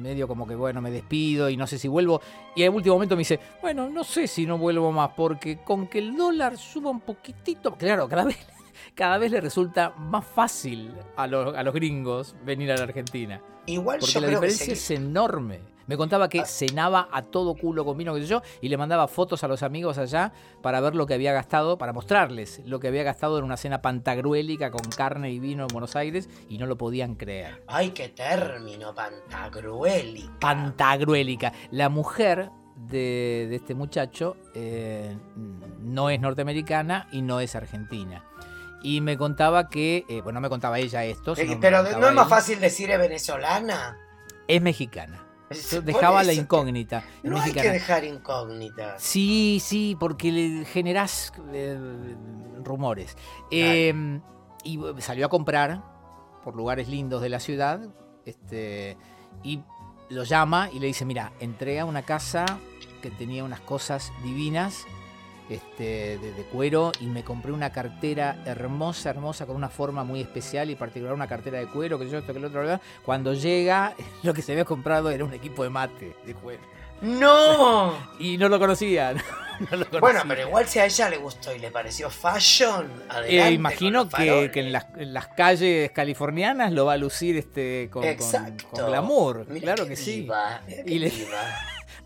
medio 0.00 0.26
como 0.26 0.46
que, 0.46 0.54
bueno, 0.54 0.80
me 0.80 0.90
despido 0.90 1.48
y 1.48 1.56
no 1.56 1.66
sé 1.66 1.78
si 1.78 1.88
vuelvo. 1.88 2.20
Y 2.56 2.62
en 2.62 2.74
último 2.74 2.96
momento 2.96 3.14
me 3.14 3.20
dice, 3.20 3.38
bueno, 3.60 3.88
no 3.88 4.04
sé 4.04 4.26
si 4.26 4.46
no 4.46 4.58
vuelvo 4.58 4.90
más, 4.92 5.10
porque 5.16 5.58
con 5.58 5.86
que 5.86 5.98
el 5.98 6.16
dólar 6.16 6.56
suba 6.56 6.90
un 6.90 7.00
poquitito, 7.00 7.74
claro, 7.74 8.08
cada 8.08 8.24
vez, 8.24 8.38
cada 8.94 9.18
vez 9.18 9.30
le 9.30 9.40
resulta 9.40 9.90
más 9.90 10.24
fácil 10.24 10.92
a 11.16 11.26
los, 11.26 11.54
a 11.56 11.62
los 11.62 11.74
gringos 11.74 12.34
venir 12.44 12.72
a 12.72 12.76
la 12.76 12.84
Argentina. 12.84 13.40
Igual 13.66 13.98
Porque 14.00 14.14
yo 14.14 14.20
la 14.20 14.26
creo 14.28 14.40
que 14.40 14.46
diferencia 14.46 14.72
es 14.72 14.90
enorme. 14.90 15.77
Me 15.88 15.96
contaba 15.96 16.28
que 16.28 16.40
Ah. 16.40 16.44
cenaba 16.46 17.08
a 17.10 17.22
todo 17.22 17.54
culo 17.56 17.84
con 17.84 17.96
vino, 17.98 18.14
qué 18.14 18.20
sé 18.20 18.26
yo, 18.28 18.42
y 18.60 18.68
le 18.68 18.76
mandaba 18.76 19.08
fotos 19.08 19.42
a 19.42 19.48
los 19.48 19.62
amigos 19.64 19.98
allá 19.98 20.32
para 20.62 20.80
ver 20.80 20.94
lo 20.94 21.06
que 21.06 21.14
había 21.14 21.32
gastado, 21.32 21.78
para 21.78 21.92
mostrarles 21.92 22.60
lo 22.64 22.78
que 22.78 22.86
había 22.88 23.02
gastado 23.02 23.38
en 23.38 23.44
una 23.44 23.56
cena 23.56 23.82
pantagruélica 23.82 24.70
con 24.70 24.82
carne 24.90 25.30
y 25.32 25.40
vino 25.40 25.62
en 25.62 25.68
Buenos 25.68 25.96
Aires, 25.96 26.28
y 26.48 26.58
no 26.58 26.66
lo 26.66 26.76
podían 26.76 27.16
creer. 27.16 27.64
Ay, 27.66 27.90
qué 27.90 28.10
término, 28.10 28.94
pantagruélica. 28.94 30.32
Pantagruélica. 30.38 31.52
La 31.70 31.88
mujer 31.88 32.50
de, 32.76 33.46
de 33.48 33.56
este 33.56 33.74
muchacho 33.74 34.36
eh, 34.54 35.16
no 35.80 36.10
es 36.10 36.20
norteamericana 36.20 37.08
y 37.10 37.22
no 37.22 37.40
es 37.40 37.56
argentina. 37.56 38.24
Y 38.82 39.00
me 39.00 39.16
contaba 39.18 39.68
que, 39.68 40.04
eh, 40.08 40.20
bueno, 40.20 40.38
no 40.38 40.42
me 40.42 40.48
contaba 40.48 40.78
ella 40.78 41.02
esto, 41.04 41.34
Eh, 41.36 41.58
Pero 41.60 41.82
no 41.82 42.08
es 42.08 42.14
más 42.14 42.28
fácil 42.28 42.60
decir 42.60 42.90
es 42.90 42.98
venezolana. 42.98 43.96
Es 44.46 44.62
mexicana. 44.62 45.24
Dejaba 45.82 46.22
la 46.22 46.32
eso 46.32 46.42
incógnita. 46.42 47.04
No 47.22 47.40
hay 47.40 47.52
que 47.52 47.70
dejar 47.70 48.04
incógnitas. 48.04 49.02
Sí, 49.02 49.60
sí, 49.62 49.96
porque 49.98 50.30
le 50.30 50.64
generás 50.64 51.32
eh, 51.52 51.78
rumores. 52.62 53.16
Eh, 53.50 54.20
y 54.64 54.80
salió 54.98 55.26
a 55.26 55.28
comprar 55.28 55.82
por 56.44 56.54
lugares 56.56 56.88
lindos 56.88 57.22
de 57.22 57.28
la 57.28 57.40
ciudad. 57.40 57.80
Este, 58.24 58.96
y 59.42 59.60
lo 60.10 60.24
llama 60.24 60.68
y 60.72 60.80
le 60.80 60.86
dice: 60.86 61.04
Mira, 61.04 61.32
entré 61.40 61.80
a 61.80 61.84
una 61.84 62.02
casa 62.02 62.44
que 63.00 63.10
tenía 63.10 63.44
unas 63.44 63.60
cosas 63.60 64.12
divinas. 64.22 64.86
Este, 65.48 66.18
de, 66.18 66.32
de 66.34 66.42
cuero 66.44 66.92
y 67.00 67.06
me 67.06 67.24
compré 67.24 67.52
una 67.52 67.72
cartera 67.72 68.36
hermosa, 68.44 69.08
hermosa, 69.10 69.46
con 69.46 69.56
una 69.56 69.70
forma 69.70 70.04
muy 70.04 70.20
especial 70.20 70.68
y 70.68 70.74
particular, 70.74 71.14
una 71.14 71.26
cartera 71.26 71.58
de 71.58 71.66
cuero, 71.66 71.98
que 71.98 72.08
yo 72.10 72.18
esto, 72.18 72.34
que 72.34 72.40
lo 72.40 72.48
otro, 72.48 72.62
bla. 72.62 72.80
cuando 73.02 73.32
llega, 73.32 73.94
lo 74.22 74.34
que 74.34 74.42
se 74.42 74.52
había 74.52 74.64
comprado 74.66 75.08
era 75.10 75.24
un 75.24 75.32
equipo 75.32 75.62
de 75.62 75.70
mate 75.70 76.14
de 76.26 76.34
cuero. 76.34 76.62
¡No! 77.00 77.94
Y 78.18 78.36
no 78.36 78.48
lo 78.48 78.58
conocía. 78.58 79.14
no 79.70 79.76
lo 79.76 80.00
Bueno, 80.00 80.20
pero 80.26 80.42
igual 80.48 80.66
si 80.66 80.80
a 80.80 80.84
ella 80.86 81.08
le 81.08 81.16
gustó 81.16 81.54
y 81.54 81.58
le 81.60 81.70
pareció 81.70 82.10
fashion, 82.10 82.90
adelante. 83.08 83.48
Eh, 83.48 83.50
imagino 83.52 84.08
que, 84.08 84.50
que 84.52 84.60
en, 84.60 84.72
las, 84.72 84.86
en 84.96 85.14
las 85.14 85.28
calles 85.28 85.90
californianas 85.92 86.72
lo 86.72 86.86
va 86.86 86.94
a 86.94 86.96
lucir 86.96 87.36
este 87.36 87.88
con, 87.90 88.02
con- 88.70 88.86
glamour. 88.86 89.46
Mirá 89.48 89.74
claro 89.74 89.86
que 89.88 89.96
sí. 89.96 90.22
diva, 90.22 90.60
Y 90.84 90.98
le-. 90.98 91.12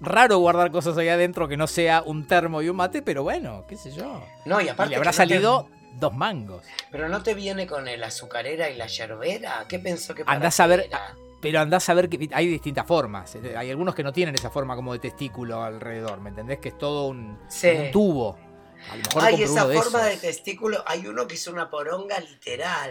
Raro 0.03 0.39
guardar 0.39 0.71
cosas 0.71 0.97
ahí 0.99 1.09
adentro 1.09 1.49
que 1.49 1.57
no 1.57 1.67
sea 1.67 2.03
un 2.05 2.27
termo 2.27 2.61
y 2.61 2.69
un 2.69 2.77
mate, 2.77 3.03
pero 3.03 3.23
bueno, 3.23 3.65
qué 3.69 3.77
sé 3.77 3.93
yo. 3.93 4.23
No, 4.45 4.61
y 4.61 4.65
Y 4.67 4.69
aparte. 4.69 4.91
le 4.91 4.97
habrá 4.97 5.11
te- 5.13 5.17
salido 5.17 5.69
dos 5.95 6.13
mangos. 6.15 6.65
Pero 6.91 7.09
no 7.09 7.23
te 7.23 7.35
viene 7.35 7.67
con 7.67 7.87
el 7.87 8.03
azucarera 8.03 8.69
y 8.69 8.77
la 8.77 8.87
yerbera. 8.87 9.65
¿Qué 9.69 9.79
pensó 9.79 10.15
que 10.15 10.25
Andás 10.27 10.59
a 10.61 10.67
ver- 10.67 10.87
era? 10.89 11.15
Pero 11.41 11.61
andás 11.61 11.89
a 11.89 11.95
ver 11.95 12.09
que 12.09 12.29
hay 12.33 12.47
distintas 12.47 12.87
formas. 12.87 13.35
Eh, 13.35 13.55
Hay 13.57 13.69
algunos 13.71 13.95
que 13.95 14.03
no 14.05 14.13
tienen 14.13 14.35
esa 14.35 14.51
forma 14.51 14.77
como 14.77 14.93
de 14.93 15.01
testículo 15.01 15.63
alrededor, 15.63 16.21
¿me 16.21 16.31
entendés? 16.31 16.59
Que 16.61 16.69
es 16.71 16.79
todo 16.79 17.09
un, 17.09 17.39
Sí. 17.49 17.69
un 17.69 17.91
tubo. 17.91 18.39
A 18.91 18.97
lo 18.97 19.03
mejor 19.03 19.23
Ay, 19.25 19.33
compro 19.37 19.53
esa 19.53 19.67
de 19.69 19.77
forma 19.77 20.03
de 20.05 20.17
testículo. 20.17 20.83
Hay 20.87 21.07
uno 21.07 21.27
que 21.29 21.35
es 21.35 21.47
una 21.47 21.71
poronga 21.71 22.19
literal. 22.21 22.91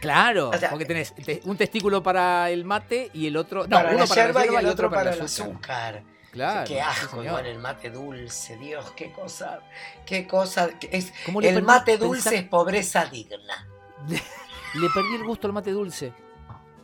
Claro, 0.00 0.50
O 0.50 0.58
sea, 0.58 0.68
porque 0.70 0.84
tenés 0.84 1.14
te- 1.14 1.40
un 1.44 1.56
testículo 1.56 2.02
para 2.02 2.50
el 2.50 2.64
mate 2.64 3.10
y 3.14 3.26
el 3.26 3.36
otro. 3.36 3.62
No, 3.64 3.76
para 3.76 3.90
uno 3.90 4.00
la 4.00 4.06
para 4.06 4.22
yerba 4.26 4.44
la 4.46 4.52
y 4.52 4.56
el 4.56 4.66
otro 4.66 4.90
para 4.90 5.12
el 5.14 5.20
azúcar. 5.22 6.02
Claro. 6.32 6.66
qué 6.66 6.74
sí, 6.74 6.80
asco, 6.80 7.10
señor. 7.10 7.26
igual 7.26 7.46
el 7.46 7.58
mate 7.60 7.90
dulce, 7.90 8.56
Dios, 8.56 8.90
qué 8.96 9.12
cosa, 9.12 9.60
qué 10.04 10.26
cosa. 10.26 10.70
Es, 10.90 11.12
¿Cómo 11.26 11.40
le 11.40 11.50
el 11.50 11.62
mate 11.62 11.96
dulce 11.98 12.34
es 12.36 12.44
pobreza 12.48 13.04
digna. 13.06 13.68
Le 14.08 14.88
perdí 14.94 15.14
el 15.16 15.24
gusto 15.24 15.46
al 15.46 15.52
mate 15.52 15.70
dulce. 15.70 16.12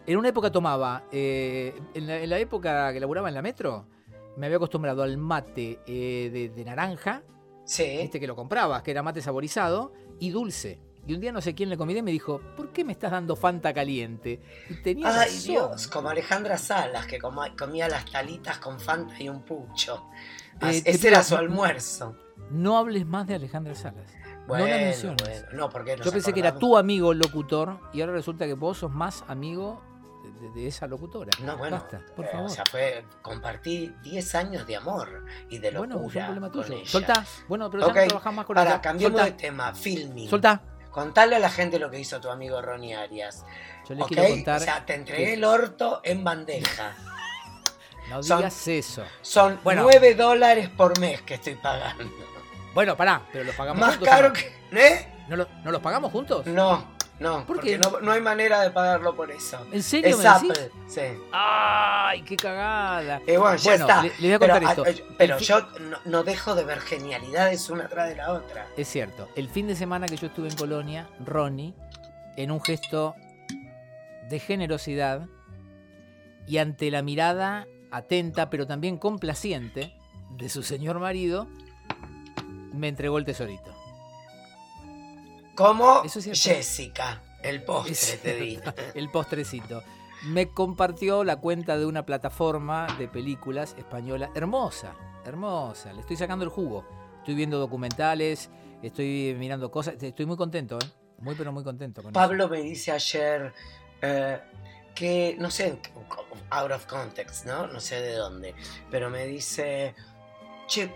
En 0.07 0.19
una 0.19 0.29
época 0.29 0.53
tomaba, 0.53 1.05
eh, 1.11 1.81
en, 1.95 2.07
la, 2.07 2.19
en 2.19 2.31
la 2.31 2.39
época 2.39 2.93
que 2.93 3.01
laburaba 3.01 3.29
en 3.29 3.35
la 3.35 3.43
metro, 3.43 3.87
me 4.37 4.47
había 4.47 4.57
acostumbrado 4.59 5.03
al 5.03 5.17
mate 5.17 5.81
eh, 5.87 6.31
de, 6.33 6.49
de 6.51 6.65
naranja, 6.65 7.23
Sí. 7.65 7.83
este 7.85 8.21
que 8.21 8.27
lo 8.27 8.37
comprabas, 8.37 8.83
que 8.83 8.91
era 8.93 9.03
mate 9.03 9.21
saborizado, 9.23 9.93
y 10.21 10.31
dulce. 10.31 10.79
Y 11.09 11.15
un 11.15 11.21
día 11.21 11.33
no 11.33 11.41
sé 11.41 11.55
quién 11.55 11.71
le 11.71 11.79
convidé 11.79 12.01
y 12.01 12.03
me 12.03 12.11
dijo, 12.13 12.41
¿por 12.55 12.69
qué 12.71 12.85
me 12.85 12.93
estás 12.93 13.11
dando 13.11 13.35
Fanta 13.35 13.73
caliente? 13.73 14.41
Y 14.69 14.75
tenía 14.83 15.09
Ay, 15.09 15.31
razón. 15.31 15.43
Dios, 15.45 15.89
como 15.89 16.11
Alejandra 16.11 16.59
Salas, 16.59 17.07
que 17.07 17.19
comía 17.19 17.89
las 17.89 18.05
talitas 18.05 18.59
con 18.59 18.79
Fanta 18.79 19.15
y 19.19 19.29
un 19.31 19.41
pucho. 19.43 20.05
Eh, 20.61 20.83
Ese 20.85 21.09
era 21.09 21.23
su 21.25 21.35
almuerzo. 21.37 22.15
No 22.51 22.77
hables 22.77 23.07
más 23.07 23.27
de 23.27 23.37
Alejandra 23.37 23.75
Salas. 23.75 24.13
Bueno, 24.47 24.65
no 24.67 24.71
la 24.71 24.77
menciones. 24.77 25.23
bueno, 25.23 25.47
no, 25.55 25.69
porque 25.71 25.97
Yo 26.03 26.13
pensé 26.13 26.33
que 26.35 26.41
era 26.41 26.59
tu 26.59 26.77
amigo 26.77 27.15
locutor 27.15 27.81
y 27.95 28.01
ahora 28.03 28.13
resulta 28.13 28.45
que 28.47 28.55
vos 28.55 28.77
sos 28.79 28.91
más 28.91 29.25
amigo 29.29 29.83
de, 30.43 30.51
de 30.61 30.67
esa 30.67 30.87
locutora. 30.87 31.31
No, 31.43 31.57
bueno, 31.57 31.77
Basta, 31.79 32.03
por 32.17 32.27
eh, 32.27 32.29
favor. 32.31 32.47
o 32.51 32.51
sea, 32.51 32.65
fue, 32.71 33.05
compartí 33.23 33.95
10 34.03 34.35
años 34.35 34.67
de 34.67 34.77
amor 34.77 35.25
y 35.49 35.59
de 35.59 35.73
locura 35.73 35.97
bueno, 35.97 36.11
fue 36.11 36.21
un 36.21 36.27
problema 36.27 36.51
con 36.51 36.63
tuyo. 36.65 36.75
ella. 36.77 36.87
Soltá. 36.89 37.25
Bueno, 37.49 37.71
pero 37.71 37.87
ya 37.87 37.93
Ok, 37.93 37.97
no 37.97 38.07
trabajamos 38.09 38.37
más 38.37 38.47
con 38.47 38.55
Para, 38.57 38.81
cambiemos 38.83 39.25
de 39.25 39.33
tema, 39.33 39.75
filming. 39.75 40.29
Soltá. 40.29 40.63
Contale 40.99 41.37
a 41.37 41.39
la 41.39 41.49
gente 41.51 41.79
lo 41.79 41.91
que 41.91 42.01
hizo 42.01 42.21
tu 42.21 42.29
amigo 42.29 42.61
Ronnie 42.61 42.95
Arias. 42.97 43.45
Yo 43.89 43.95
le 43.95 44.03
¿Ok? 44.03 44.09
quiero 44.09 44.29
contar. 44.29 44.61
O 44.61 44.65
sea, 44.65 44.85
te 44.85 44.95
entregué 44.95 45.27
que- 45.27 45.33
el 45.35 45.45
orto 45.45 46.01
en 46.03 46.25
bandeja. 46.25 46.93
no 48.11 48.21
son- 48.23 48.39
digas 48.39 48.67
eso. 48.69 49.05
Son 49.23 49.61
Bueno. 49.63 49.83
9 49.85 50.15
dólares 50.15 50.69
por 50.69 50.99
mes 50.99 51.23
que 51.23 51.35
estoy 51.35 51.55
pagando. 51.55 52.05
Bueno, 52.75 52.97
pará, 52.97 53.23
pero 53.33 53.45
los 53.45 53.55
pagamos 53.55 53.81
Más 53.81 53.91
juntos. 53.97 54.09
caro 54.09 54.27
¿o 54.27 54.29
no? 54.31 54.35
que... 54.35 54.53
¿Eh? 54.73 55.09
¿No, 55.29 55.37
lo- 55.37 55.49
no 55.65 55.71
los 55.71 55.81
pagamos 55.81 56.11
juntos? 56.11 56.47
No, 56.47 56.97
no, 57.21 57.45
¿Por 57.45 57.57
porque 57.57 57.77
no, 57.79 58.01
no 58.01 58.13
hay 58.13 58.21
manera 58.21 58.61
de 58.63 58.71
pagarlo 58.71 59.15
por 59.17 59.31
eso. 59.31 59.59
¿En 59.73 59.83
serio 59.83 60.11
Es 60.11 60.19
me 60.19 60.25
decís? 60.25 60.51
Apple, 60.51 60.71
sí. 60.87 61.01
¡Ay, 61.33 62.23
qué 62.23 62.37
cagada! 62.37 63.21
Eh, 63.27 63.37
bueno, 63.37 63.57
ya 63.57 63.71
Bueno, 63.73 63.87
está. 63.89 64.03
le- 64.03 64.13
le 64.19 64.29
voy 64.29 64.33
a 64.33 64.39
contar 64.39 64.59
pero 64.61 64.71
esto. 64.71 64.85
a- 64.85 64.89
a- 65.13 65.17
pero 65.19 65.37
El 65.37 65.43
yo 65.43 65.61
no, 65.81 65.99
no 66.05 66.23
dejo 66.25 66.55
de 66.55 66.65
ver 66.65 66.81
genialidades 66.81 67.69
una 67.71 67.89
tras 67.89 68.09
de 68.09 68.17
la 68.17 68.33
otra. 68.33 68.67
Es 68.77 68.89
cierto, 68.89 69.29
el 69.37 69.49
fin 69.49 69.67
de 69.67 69.75
semana 69.77 70.07
que 70.07 70.17
yo 70.17 70.29
estuve 70.29 70.49
en 70.49 70.57
Colonia, 70.57 71.09
Ronnie, 71.25 71.75
en 72.37 72.51
un 72.53 72.61
gesto 72.63 73.15
de 74.29 74.39
generosidad 74.39 75.27
y 76.47 76.59
ante 76.59 76.91
la 76.91 77.03
mirada 77.03 77.67
atenta, 77.91 78.49
pero 78.51 78.67
también 78.67 78.97
complaciente, 78.99 79.93
de 80.37 80.49
su 80.51 80.63
señor 80.63 80.99
marido, 81.01 81.49
me 82.73 82.89
entregó 82.89 83.19
el 83.19 83.25
tesorito. 83.25 83.75
Como 85.59 86.05
Eso 86.05 86.21
es. 86.21 86.41
Jessica, 86.41 87.21
el 87.43 87.65
postre 87.65 87.93
Es 87.93 88.23
te 88.23 88.35
di. 88.37 88.51
cierto, 88.51 88.75
el 88.95 89.11
postrecito. 89.11 89.83
Me 90.27 90.51
compartió 90.51 91.25
la 91.25 91.35
cuenta 91.35 91.77
de 91.77 91.85
una 91.85 92.07
plataforma 92.07 92.87
de 92.97 93.09
películas 93.09 93.75
española 93.77 94.31
hermosa, 94.37 94.95
hermosa. 95.25 95.93
Le 95.93 96.01
estoy 96.03 96.17
sacando 96.17 96.45
el 96.45 96.51
jugo. 96.53 96.87
Estoy 97.19 97.35
viendo 97.35 97.59
documentales, 97.59 98.51
estoy 98.85 99.35
mirando 99.37 99.69
cosas. 99.73 100.01
Estoy 100.01 100.27
muy 100.27 100.37
contento, 100.37 100.79
¿eh? 100.79 100.87
Muy, 101.19 101.35
pero 101.35 101.51
muy 101.51 101.65
contento 101.65 102.03
con 102.03 102.13
eso. 102.13 102.21
Pablo 102.21 102.49
me 102.49 102.63
dice 102.63 102.93
ayer 102.93 103.53
eh, 104.01 104.41
que, 104.95 105.35
no 105.41 105.51
sé, 105.51 105.81
out 106.51 106.71
of 106.71 106.87
context, 106.87 107.47
¿no? 107.47 107.67
No 107.67 107.81
sé 107.81 108.01
de 108.01 108.13
dónde, 108.13 108.55
pero 108.93 109.11
me 109.11 109.27
dice, 109.27 109.97
che, 110.69 110.95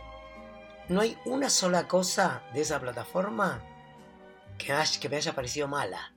no 0.88 1.00
hay 1.00 1.18
una 1.24 1.50
sola 1.50 1.88
cosa 1.88 2.44
de 2.54 2.60
esa 2.60 2.78
plataforma 2.78 3.60
que, 4.64 4.72
haya- 4.72 5.00
que 5.00 5.08
me 5.08 5.16
haya 5.16 5.32
parecido 5.34 5.68
mala. 5.68 6.12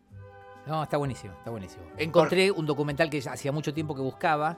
No, 0.66 0.82
está 0.82 0.98
buenísimo, 0.98 1.34
está 1.38 1.52
buenísimo. 1.52 1.84
Encontré 1.98 2.50
un 2.50 2.66
documental 2.66 3.10
que 3.10 3.20
hacía 3.20 3.52
mucho 3.52 3.72
tiempo 3.74 3.94
que 3.94 4.02
buscaba, 4.02 4.58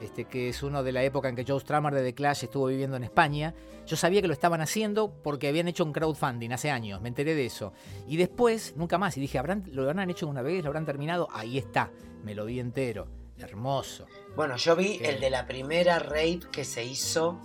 este, 0.00 0.24
que 0.24 0.48
es 0.48 0.62
uno 0.64 0.82
de 0.82 0.90
la 0.90 1.04
época 1.04 1.28
en 1.28 1.36
que 1.36 1.44
Joe 1.46 1.60
Strummer 1.60 1.94
de 1.94 2.02
The 2.02 2.12
Clash 2.14 2.42
estuvo 2.44 2.66
viviendo 2.66 2.96
en 2.96 3.04
España. 3.04 3.54
Yo 3.86 3.96
sabía 3.96 4.20
que 4.20 4.26
lo 4.26 4.32
estaban 4.32 4.60
haciendo 4.60 5.12
porque 5.22 5.46
habían 5.46 5.68
hecho 5.68 5.84
un 5.84 5.92
crowdfunding 5.92 6.50
hace 6.50 6.72
años, 6.72 7.00
me 7.00 7.08
enteré 7.08 7.36
de 7.36 7.46
eso. 7.46 7.72
Y 8.08 8.16
después, 8.16 8.74
nunca 8.76 8.98
más, 8.98 9.16
y 9.16 9.20
dije, 9.20 9.38
¿habrán, 9.38 9.62
¿lo 9.70 9.88
habrán 9.88 10.10
hecho 10.10 10.26
una 10.26 10.42
vez? 10.42 10.64
¿Lo 10.64 10.70
habrán 10.70 10.86
terminado? 10.86 11.28
Ahí 11.32 11.56
está, 11.56 11.92
me 12.24 12.34
lo 12.34 12.46
vi 12.46 12.58
entero. 12.58 13.06
Hermoso. 13.38 14.06
Bueno, 14.34 14.56
yo 14.56 14.74
vi 14.74 14.98
¿Qué? 14.98 15.10
el 15.10 15.20
de 15.20 15.30
la 15.30 15.46
primera 15.46 15.98
rape 16.00 16.40
que 16.50 16.64
se 16.64 16.84
hizo 16.84 17.40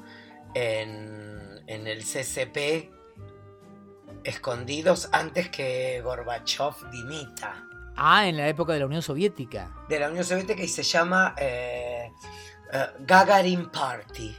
en, 0.56 1.62
en 1.68 1.88
el 1.88 2.04
CCP, 2.04 2.92
escondidos 4.24 5.10
antes 5.12 5.50
que 5.50 6.02
Gorbachev 6.02 6.74
dimita. 6.92 7.66
Ah, 7.96 8.28
en 8.28 8.38
la 8.38 8.48
época 8.48 8.74
de 8.74 8.80
la 8.80 8.86
Unión 8.86 9.02
Soviética. 9.02 9.72
de 9.90 10.00
la 10.00 10.10
Unión 10.10 10.24
Soviética 10.24 10.64
y 10.64 10.68
se 10.68 10.84
llama 10.84 11.36
eh, 11.38 12.10
eh, 12.72 12.86
Gagarin 13.02 13.70
Party. 13.70 14.36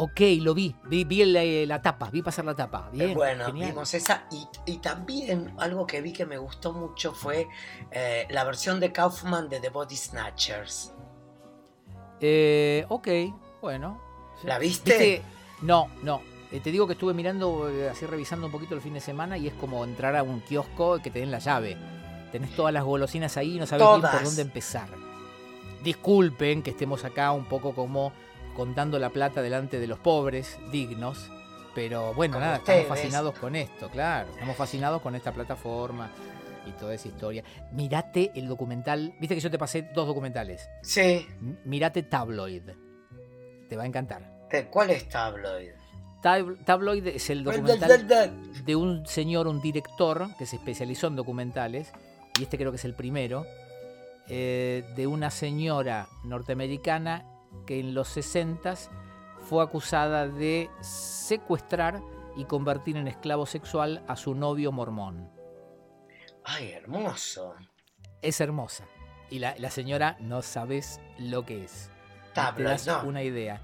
Ok, 0.00 0.20
lo 0.40 0.54
vi, 0.54 0.74
vi, 0.84 1.02
vi 1.04 1.24
la, 1.24 1.42
la 1.66 1.82
tapa, 1.82 2.08
vi 2.10 2.22
pasar 2.22 2.44
la 2.44 2.54
tapa. 2.54 2.88
Bien, 2.92 3.10
Eh, 3.10 3.14
bueno, 3.14 3.46
genial. 3.46 3.70
vimos 3.70 3.92
esa 3.94 4.26
y, 4.30 4.46
y 4.64 4.78
también 4.78 5.54
algo 5.58 5.86
que 5.86 6.00
vi 6.00 6.12
que 6.12 6.24
me 6.24 6.38
gustó 6.38 6.72
mucho 6.72 7.12
fue 7.12 7.48
eh, 7.90 8.26
la 8.30 8.44
versión 8.44 8.78
de 8.78 8.92
Kaufman 8.92 9.48
de 9.48 9.58
The 9.60 9.70
Body 9.70 9.96
Snatchers. 9.96 10.92
Eh, 12.20 12.84
ok, 12.88 13.08
bueno. 13.60 14.00
¿La 14.44 14.58
viste? 14.58 15.22
No, 15.62 15.88
no. 16.02 16.22
Eh, 16.50 16.60
te 16.60 16.70
digo 16.70 16.86
que 16.86 16.94
estuve 16.94 17.12
mirando, 17.14 17.68
eh, 17.68 17.90
así 17.90 18.06
revisando 18.06 18.46
un 18.46 18.52
poquito 18.52 18.74
el 18.74 18.80
fin 18.80 18.94
de 18.94 19.00
semana 19.00 19.36
y 19.36 19.46
es 19.48 19.54
como 19.54 19.84
entrar 19.84 20.16
a 20.16 20.22
un 20.22 20.40
kiosco 20.40 20.98
que 21.02 21.10
te 21.10 21.18
den 21.20 21.30
la 21.30 21.38
llave. 21.40 21.76
Tenés 22.32 22.54
todas 22.56 22.72
las 22.72 22.84
golosinas 22.84 23.36
ahí 23.36 23.56
y 23.56 23.58
no 23.58 23.66
sabes 23.66 23.86
bien 23.86 24.00
por 24.10 24.22
dónde 24.24 24.42
empezar. 24.42 24.88
Disculpen 25.82 26.62
que 26.62 26.70
estemos 26.70 27.04
acá 27.04 27.32
un 27.32 27.44
poco 27.44 27.74
como 27.74 28.12
contando 28.56 28.98
la 28.98 29.10
plata 29.10 29.42
delante 29.42 29.78
de 29.78 29.86
los 29.86 29.98
pobres, 29.98 30.58
dignos. 30.72 31.30
Pero 31.74 32.12
bueno, 32.14 32.34
Como 32.34 32.44
nada, 32.46 32.58
ustedes. 32.58 32.80
estamos 32.80 32.98
fascinados 32.98 33.38
con 33.38 33.54
esto, 33.54 33.88
claro. 33.88 34.30
Estamos 34.32 34.56
fascinados 34.56 35.00
con 35.02 35.14
esta 35.14 35.32
plataforma 35.32 36.10
y 36.66 36.72
toda 36.72 36.94
esa 36.94 37.08
historia. 37.08 37.44
Mirate 37.72 38.32
el 38.34 38.48
documental. 38.48 39.14
Viste 39.20 39.34
que 39.36 39.40
yo 39.40 39.50
te 39.50 39.58
pasé 39.58 39.82
dos 39.94 40.06
documentales. 40.06 40.68
Sí. 40.82 41.26
Mirate 41.64 42.02
Tabloid. 42.02 42.62
Te 43.68 43.76
va 43.76 43.84
a 43.84 43.86
encantar. 43.86 44.48
¿De 44.50 44.66
¿Cuál 44.66 44.90
es 44.90 45.08
Tabloid? 45.08 45.70
Tab- 46.22 46.64
Tabloid 46.64 47.06
es 47.06 47.30
el 47.30 47.44
documental 47.44 48.08
de 48.64 48.76
un 48.76 49.06
señor, 49.06 49.46
un 49.46 49.60
director 49.60 50.28
que 50.38 50.46
se 50.46 50.56
especializó 50.56 51.06
en 51.06 51.16
documentales, 51.16 51.92
y 52.38 52.42
este 52.42 52.56
creo 52.58 52.70
que 52.72 52.76
es 52.76 52.84
el 52.84 52.94
primero, 52.94 53.44
eh, 54.28 54.84
de 54.96 55.06
una 55.06 55.30
señora 55.30 56.08
norteamericana 56.24 57.24
que 57.66 57.80
en 57.80 57.94
los 57.94 58.08
60 58.08 58.74
fue 59.48 59.62
acusada 59.64 60.28
de 60.28 60.68
secuestrar 60.80 62.00
y 62.36 62.44
convertir 62.44 62.96
en 62.96 63.08
esclavo 63.08 63.46
sexual 63.46 64.02
a 64.06 64.16
su 64.16 64.34
novio 64.34 64.70
mormón. 64.72 65.30
Ay, 66.44 66.70
hermoso. 66.72 67.54
Es 68.22 68.40
hermosa. 68.40 68.84
Y 69.30 69.38
la, 69.38 69.54
la 69.58 69.70
señora 69.70 70.16
no 70.20 70.42
sabes 70.42 71.00
lo 71.18 71.44
que 71.44 71.64
es. 71.64 71.90
te 72.28 72.34
Tabloid, 72.34 72.66
das 72.68 72.86
no. 72.86 73.02
una 73.04 73.22
idea. 73.22 73.60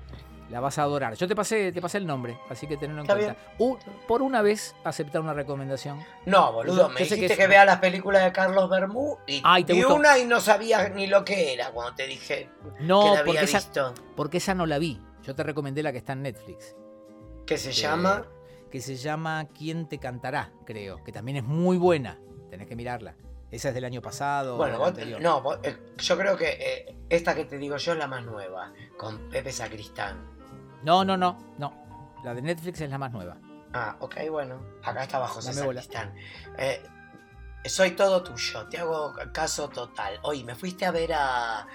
La 0.51 0.61
vas 0.61 0.79
a 0.79 0.83
adorar. 0.83 1.15
Yo 1.15 1.27
te 1.27 1.35
pasé, 1.35 1.73
te 1.73 1.81
pasé 1.81 1.99
el 1.99 2.07
nombre, 2.07 2.39
así 2.51 2.67
que 2.67 2.77
tenedlo 2.77 3.01
en 3.03 3.11
Está 3.11 3.35
cuenta. 3.57 3.81
Por 4.07 4.21
una 4.23 4.43
vez 4.43 4.77
aceptar 4.85 5.21
una 5.23 5.33
recomendación. 5.33 6.05
No, 6.27 6.53
boludo, 6.53 6.83
Yo- 6.83 6.89
me 6.91 7.01
yo 7.01 7.07
sé 7.07 7.09
que 7.11 7.15
dijiste 7.23 7.33
es- 7.33 7.39
que, 7.39 7.47
vea 7.47 7.65
las 7.65 7.79
películas 7.79 8.23
de 8.25 8.33
Carlos 8.33 8.69
Bermú 8.69 9.17
y, 9.27 9.43
una 9.91 10.19
y 10.19 10.27
no 10.27 10.41
sabía 10.41 10.89
ni 10.91 11.07
lo 11.07 11.25
que 11.25 11.55
era 11.55 11.71
cuando 11.71 11.95
te 11.95 12.07
dije 12.07 12.51
No, 12.81 13.01
que 13.01 13.07
la 13.07 13.11
había 13.21 13.25
porque 13.25 13.45
esa, 13.45 13.59
visto. 13.59 13.95
porque 14.17 14.37
esa 14.37 14.55
no 14.55 14.67
la 14.67 14.79
vi. 14.79 15.01
Yo 15.23 15.35
te 15.35 15.43
recomendé 15.43 15.83
la 15.83 15.93
que 15.93 15.99
está 15.99 16.13
en 16.13 16.23
Netflix. 16.23 16.77
Que 17.47 17.57
se 17.57 17.71
que- 17.71 17.75
llama... 17.77 18.27
Que 18.71 18.81
se 18.81 18.97
llama 18.97 19.47
¿Quién 19.57 19.89
te 19.89 19.99
cantará? 19.99 20.51
Creo. 20.67 21.03
Que 21.05 21.13
también 21.13 21.37
es 21.39 21.45
muy 21.45 21.79
buena. 21.79 22.19
Tenés 22.51 22.67
que 22.67 22.75
mirarla. 22.77 23.15
Esa 23.53 23.69
es 23.69 23.75
del 23.75 23.85
año 23.85 24.03
pasado. 24.03 24.57
Bueno, 24.57 24.79
vos- 24.79 24.93
no, 25.21 25.41
vos- 25.43 25.59
eh, 25.63 25.77
yo 25.99 26.19
creo 26.19 26.37
que 26.37 26.49
eh, 26.59 26.97
esta 27.09 27.37
que 27.37 27.45
te 27.45 27.57
digo 27.57 27.77
yo 27.77 27.93
es 27.93 27.99
la 27.99 28.09
más 28.09 28.25
nueva, 28.25 28.73
con 28.97 29.31
Pepe 29.31 29.53
Sacristán. 29.53 30.34
No, 30.85 31.05
no, 31.05 31.17
no, 31.17 31.39
no. 31.59 31.73
La 32.23 32.35
de 32.35 32.43
Netflix 32.43 32.81
es 32.81 32.91
la 32.91 32.99
más 32.99 33.13
nueva. 33.13 33.37
Ah, 33.73 33.97
ok, 34.01 34.17
bueno. 34.31 34.61
Acá 34.83 35.03
está 35.03 35.19
bola. 35.19 35.33
Sacristán. 35.83 36.15
Eh, 36.59 36.83
soy 37.65 37.93
todo 37.93 38.23
tuyo, 38.23 38.67
te 38.69 38.79
hago 38.79 39.15
caso 39.33 39.69
total. 39.69 40.19
Oye, 40.23 40.45
¿me 40.45 40.55
fuiste 40.55 40.87
a 40.87 40.91
ver 40.91 41.13
a, 41.15 41.67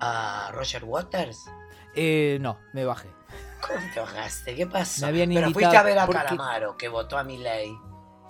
a 0.00 0.50
Roger 0.52 0.84
Waters? 0.84 1.46
Eh, 1.94 2.38
no, 2.40 2.58
me 2.72 2.84
bajé. 2.84 3.08
¿Cómo 3.66 3.80
te 3.94 4.00
bajaste? 4.00 4.54
¿Qué 4.54 4.66
pasó? 4.66 5.02
Me 5.02 5.08
habían 5.08 5.30
Pero 5.32 5.50
fuiste 5.50 5.76
a 5.76 5.82
ver 5.82 5.98
a 5.98 6.06
porque- 6.06 6.20
Calamaro, 6.22 6.76
que 6.76 6.88
votó 6.88 7.16
a 7.16 7.24
mi 7.24 7.38
ley. 7.38 7.74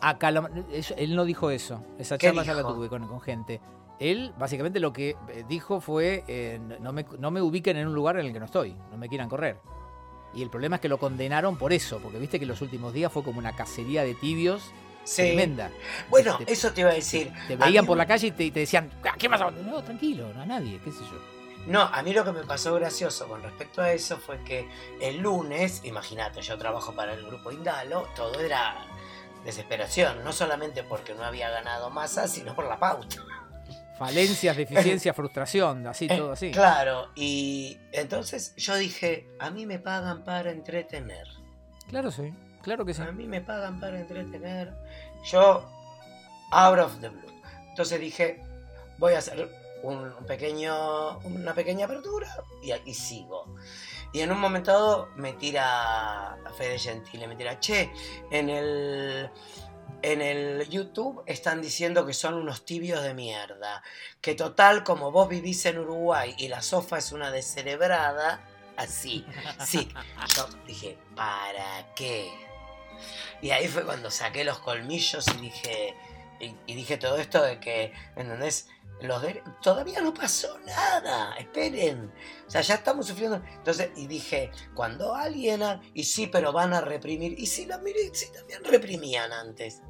Acá 0.01 0.31
la- 0.31 0.51
eso- 0.71 0.95
él 0.97 1.17
no 1.17 1.25
dijo 1.25 1.51
eso. 1.51 1.83
Esa 1.99 2.17
¿Qué 2.19 2.29
charla 2.29 2.45
ya 2.45 2.55
la 2.55 2.63
tuve 2.63 2.89
con, 2.89 3.09
con 3.09 3.21
gente. 3.21 3.61
Él 3.99 4.33
básicamente 4.39 4.79
lo 4.79 4.93
que 4.93 5.17
eh, 5.31 5.45
dijo 5.49 5.81
fue 5.81 6.23
eh, 6.29 6.61
no, 6.81 6.93
me, 6.93 7.05
no 7.19 7.31
me 7.31 7.41
ubiquen 7.41 7.77
en 7.79 7.89
un 7.89 7.95
lugar 7.95 8.19
en 8.19 8.27
el 8.27 8.33
que 8.33 8.39
no 8.39 8.45
estoy, 8.45 8.77
no 8.91 8.99
me 8.99 9.09
quieran 9.09 9.29
correr. 9.29 9.59
Y 10.37 10.43
el 10.43 10.51
problema 10.51 10.77
es 10.77 10.83
que 10.83 10.89
lo 10.89 10.99
condenaron 10.99 11.57
por 11.57 11.73
eso, 11.73 11.99
porque 11.99 12.19
viste 12.19 12.39
que 12.39 12.47
los 12.47 12.61
últimos 12.61 12.93
días 12.93 13.11
fue 13.11 13.25
como 13.25 13.39
una 13.39 13.57
cacería 13.57 14.05
de 14.05 14.15
tibios 14.15 14.71
Sí. 15.05 15.23
tremenda. 15.23 15.71
Bueno, 16.11 16.37
Te- 16.39 16.53
eso 16.53 16.73
te 16.73 16.83
iba 16.83 16.91
a 16.91 16.95
decir. 16.95 17.33
Te 17.49 17.55
A 17.55 17.57
veían 17.57 17.85
mí- 17.85 17.87
por 17.89 17.97
la 17.97 18.07
calle 18.07 18.27
y 18.27 18.31
te, 18.33 18.51
te 18.51 18.61
decían, 18.61 18.91
"¿A 19.11 19.17
¿qué 19.17 19.31
pasa? 19.31 19.51
No, 19.51 19.83
tranquilo, 19.83 20.33
no 20.35 20.43
a 20.43 20.47
nadie, 20.47 20.79
qué 20.85 20.91
sé 20.93 20.99
yo. 21.01 21.19
No, 21.67 21.83
a 21.83 22.03
mí 22.03 22.13
lo 22.13 22.25
que 22.25 22.33
me 22.33 22.43
pasó 22.45 22.75
gracioso 22.75 23.27
con 23.29 23.43
respecto 23.43 23.81
a 23.83 23.93
eso 23.93 24.19
fue 24.19 24.39
que 24.45 24.69
el 25.01 25.19
lunes, 25.19 25.81
imagínate, 25.85 26.43
yo 26.43 26.59
trabajo 26.59 26.93
para 26.95 27.15
el 27.15 27.25
grupo 27.25 27.51
Indalo, 27.51 28.07
todo 28.15 28.39
era 28.41 28.85
desesperación, 29.45 30.23
no 30.25 30.33
solamente 30.33 30.83
porque 30.83 31.15
no 31.15 31.25
había 31.25 31.51
ganado 31.51 31.89
masa, 31.91 32.29
sino 32.29 32.55
por 32.55 32.67
la 32.69 32.79
pauta. 32.79 33.17
Falencias, 33.99 34.57
deficiencias, 34.57 35.17
frustración, 35.17 35.87
así, 35.87 36.07
Eh, 36.11 36.17
todo 36.17 36.33
así. 36.33 36.51
Claro, 36.51 37.11
y 37.15 37.79
entonces 37.93 38.55
yo 38.57 38.77
dije, 38.77 39.29
a 39.39 39.51
mí 39.51 39.67
me 39.67 39.79
pagan 39.79 40.25
para 40.25 40.51
entretener. 40.51 41.27
Claro, 41.89 42.11
sí, 42.11 42.33
claro 42.63 42.85
que 42.85 42.95
sí. 42.95 43.03
A 43.03 43.13
mí 43.13 43.27
me 43.27 43.41
pagan 43.41 43.81
para 43.81 43.99
entretener. 43.99 44.73
Yo, 45.25 45.65
out 46.51 46.79
of 46.79 47.01
the 47.01 47.09
blue. 47.09 47.33
Entonces 47.71 48.01
dije, 48.01 48.41
voy 48.99 49.15
a 49.15 49.19
hacer 49.19 49.49
un 49.83 50.13
pequeño, 50.27 51.19
una 51.21 51.55
pequeña 51.55 51.87
apertura 51.87 52.29
y, 52.63 52.73
y 52.91 52.95
sigo. 52.95 53.55
Y 54.13 54.21
en 54.21 54.33
un 54.33 54.41
momento 54.41 54.73
dado 54.73 55.09
me 55.17 55.33
tira 55.35 56.33
a 56.33 56.53
Fede 56.57 56.79
Gentile, 56.79 57.27
me 57.27 57.37
tira, 57.37 57.59
che, 57.61 57.91
en 58.31 58.49
el, 58.49 59.31
en 60.07 60.23
el 60.23 60.69
YouTube 60.69 61.25
están 61.27 61.61
diciendo 61.61 62.07
que 62.07 62.15
son 62.15 62.35
unos 62.35 62.65
tibios 62.65 63.03
de 63.03 63.13
mierda. 63.13 63.83
Que 64.21 64.37
total, 64.37 64.85
como 64.85 65.11
vos 65.11 65.29
vivís 65.29 65.67
en 65.67 65.79
Uruguay 65.79 66.33
y 66.39 66.47
la 66.47 66.63
sofa 66.63 66.99
es 66.99 67.11
una 67.11 67.33
descerebrada, 67.33 68.49
así. 68.77 69.27
Sí, 69.67 69.93
yo 70.37 70.47
dije, 70.65 70.97
¿para 71.17 71.93
qué? 71.97 72.31
Y 73.43 73.51
ahí 73.51 73.67
fue 73.67 73.85
cuando 73.85 74.09
saqué 74.13 74.45
los 74.45 74.61
colmillos 74.61 75.27
y 75.37 75.41
dije, 75.41 75.97
y, 76.39 76.75
dije 76.75 76.99
todo 76.99 77.17
esto 77.17 77.43
de 77.43 77.59
que, 77.59 77.93
¿entendés? 78.15 78.69
Los 79.01 79.25
todavía 79.61 80.01
no 80.03 80.15
pasó 80.15 80.57
nada, 80.61 81.35
esperen. 81.35 82.13
O 82.47 82.51
sea, 82.51 82.61
ya 82.61 82.77
estamos 82.77 83.09
sufriendo. 83.09 83.43
Entonces, 83.57 83.91
y 83.97 84.07
dije, 84.07 84.53
cuando 84.73 85.17
alguien, 85.17 85.63
y 85.95 86.05
sí, 86.05 86.29
pero 86.29 86.53
van 86.53 86.73
a 86.75 86.81
reprimir, 86.81 87.35
y 87.37 87.47
sí, 87.47 87.67
la 87.67 87.79
miré, 87.79 88.15
sí, 88.15 88.27
también 88.33 88.63
reprimían 88.63 89.33
antes. 89.33 89.83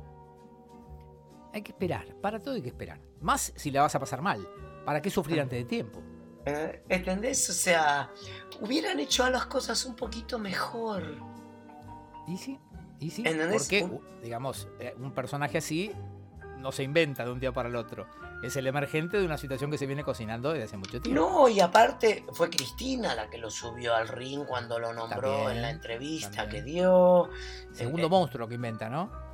Hay 1.57 1.63
que 1.63 1.73
esperar, 1.73 2.05
para 2.21 2.39
todo 2.39 2.53
hay 2.53 2.61
que 2.61 2.69
esperar. 2.69 3.01
Más 3.23 3.51
si 3.57 3.71
la 3.71 3.81
vas 3.81 3.95
a 3.95 3.99
pasar 3.99 4.21
mal. 4.21 4.47
¿Para 4.85 5.01
qué 5.01 5.09
sufrir 5.09 5.41
antes 5.41 5.59
de 5.59 5.65
tiempo? 5.65 6.03
Eh, 6.45 6.83
¿Entendés? 6.87 7.49
O 7.49 7.55
sea, 7.55 8.11
hubieran 8.61 9.01
hecho 9.01 9.27
las 9.31 9.47
cosas 9.47 9.87
un 9.87 9.97
poquito 9.97 10.39
mejor. 10.39 11.03
¿Y 12.29 12.37
sí? 12.37 12.61
¿Y 13.01 13.09
sí? 13.09 13.25
Porque, 13.51 13.89
digamos, 14.23 14.69
eh, 14.81 14.95
un 14.99 15.13
personaje 15.13 15.57
así 15.57 15.93
no 16.59 16.73
se 16.73 16.83
inventa 16.83 17.25
de 17.25 17.31
un 17.33 17.41
día 17.41 17.53
para 17.53 17.71
el 17.71 17.77
otro. 17.77 18.07
Es 18.43 18.55
el 18.57 18.67
emergente 18.67 19.17
de 19.17 19.25
una 19.25 19.39
situación 19.39 19.71
que 19.71 19.79
se 19.79 19.87
viene 19.87 20.05
cocinando 20.05 20.53
desde 20.53 20.65
hace 20.65 20.77
mucho 20.77 21.01
tiempo. 21.01 21.19
No, 21.19 21.49
y 21.49 21.61
aparte 21.61 22.27
fue 22.33 22.51
Cristina 22.51 23.15
la 23.15 23.31
que 23.31 23.39
lo 23.39 23.51
subió 23.51 23.95
al 23.95 24.09
ring 24.09 24.45
cuando 24.45 24.79
lo 24.79 24.93
nombró 24.93 25.51
en 25.51 25.63
la 25.63 25.71
entrevista 25.71 26.51
que 26.51 26.61
dio. 26.61 27.31
Segundo 27.73 28.09
eh, 28.09 28.11
monstruo 28.11 28.47
que 28.47 28.57
inventa, 28.57 28.91
¿no? 28.91 29.25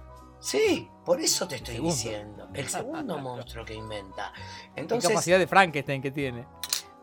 Sí, 0.43 0.91
por 1.05 1.21
eso 1.21 1.47
te 1.47 1.57
estoy 1.57 1.79
diciendo. 1.79 2.49
El 2.53 2.69
segundo 2.69 3.17
monstruo 3.19 3.65
que 3.65 3.75
inventa. 3.75 4.33
Entonces, 4.75 5.09
capacidad 5.09 5.39
de 5.39 5.47
Frankenstein 5.47 6.03
que 6.03 6.11
tiene. 6.11 6.45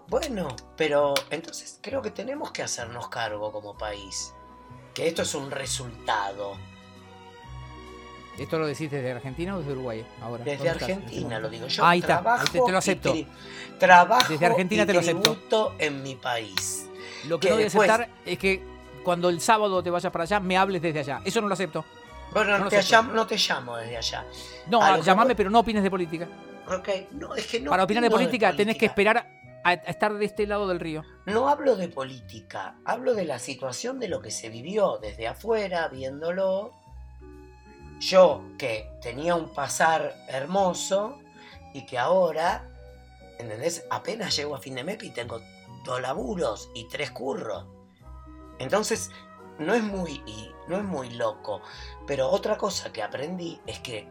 Bueno, 0.10 0.49
pero 0.75 1.13
entonces 1.30 1.80
creo 1.82 2.02
que 2.02 2.12
tenemos 2.12 2.52
que 2.52 2.63
hacernos 2.63 3.08
cargo 3.08 3.52
como 3.54 3.78
país. 3.78 4.34
Que 4.93 5.08
esto 5.08 5.21
es 5.21 5.34
un 5.36 5.52
resultado. 5.52 6.58
¿Esto 8.38 8.60
lo 8.60 8.67
decís 8.67 8.91
desde 8.91 9.12
Argentina 9.12 9.56
o 9.56 9.60
desde 9.60 9.71
Uruguay 9.71 10.06
ahora? 10.21 10.43
Desde 10.43 10.69
Argentina 10.69 11.39
lo 11.39 11.49
digo. 11.49 11.67
Yo 11.67 11.86
Ahí 11.86 11.99
está, 11.99 12.21
te, 12.52 12.58
lo 12.58 12.78
acepto. 12.78 13.13
trabajo 13.78 14.34
desde 14.34 14.45
Argentina 14.45 14.86
te 14.86 14.93
lo 14.93 14.99
acepto. 14.99 15.75
en 15.78 16.04
mi 16.04 16.15
país. 16.15 16.89
Lo 17.28 17.39
que, 17.39 17.49
no 17.49 17.56
voy 17.56 17.63
a 17.63 17.67
aceptar 17.67 18.10
es 18.25 18.38
que 18.38 18.63
cuando 19.04 19.30
el 19.30 19.39
sábado 19.39 19.82
te 19.82 19.89
vayas 19.89 20.12
para 20.12 20.23
allá 20.23 20.41
me 20.41 20.58
hables 20.58 20.82
desde 20.82 20.99
allá. 20.99 21.21
Eso 21.23 21.39
no 21.39 21.47
lo 21.47 21.54
acepto. 21.54 21.86
Bueno, 22.32 22.60
no, 22.60 22.70
te, 22.70 22.82
llamo, 22.82 23.13
no 23.13 23.26
te 23.26 23.38
llamo 23.38 23.78
desde 23.78 23.98
allá. 23.98 24.26
No, 24.68 25.02
llamame, 25.02 25.36
pero 25.36 25.50
no 25.50 25.60
opines 25.60 25.84
de 25.84 25.89
política. 25.89 26.28
Ok, 26.68 26.89
no, 27.12 27.36
es 27.36 27.48
que 27.48 27.60
no. 27.60 27.72
Para 27.72 27.84
opinar 27.84 28.04
de 28.04 28.12
política 28.12 28.56
tenés 28.56 28.78
que 28.78 28.86
esperar 28.86 29.28
a, 29.63 29.74
estar 29.74 30.13
de 30.13 30.26
este 30.26 30.46
lado 30.46 30.68
del 30.68 30.80
río. 30.80 31.04
No 31.26 31.50
hablo 31.50 31.76
de 31.76 31.89
política, 31.89 32.76
hablo 32.86 33.15
de 33.15 33.26
la 33.26 33.39
situación 33.39 34.00
de 34.00 34.08
lo 34.08 34.22
que 34.22 34.32
se 34.32 34.50
vivió 34.50 35.00
desde 35.02 35.28
afuera, 35.28 35.88
viéndolo. 35.88 36.74
Yo 38.00 38.44
que 38.58 38.89
tenía 39.02 39.36
un 39.36 39.54
pasar 39.54 40.15
hermoso 40.30 41.20
y 41.74 41.86
que 41.86 41.98
ahora, 41.98 42.70
¿entendés? 43.39 43.86
Apenas 43.89 44.36
llego 44.36 44.56
a 44.56 44.60
fin 44.60 44.76
de 44.76 44.84
mes 44.84 45.04
y 45.04 45.10
tengo 45.10 45.42
dos 45.84 46.00
laburos 46.00 46.70
y 46.76 46.88
tres 46.88 47.12
curros. 47.12 47.65
Entonces, 48.60 49.12
no 49.58 49.74
es 49.74 49.84
muy, 49.84 50.22
no 50.70 50.78
es 50.78 50.84
muy 50.84 51.10
loco. 51.10 51.62
Pero 52.08 52.30
otra 52.30 52.58
cosa 52.58 52.94
que 52.94 53.04
aprendí 53.04 53.60
es 53.66 53.80
que 53.80 54.08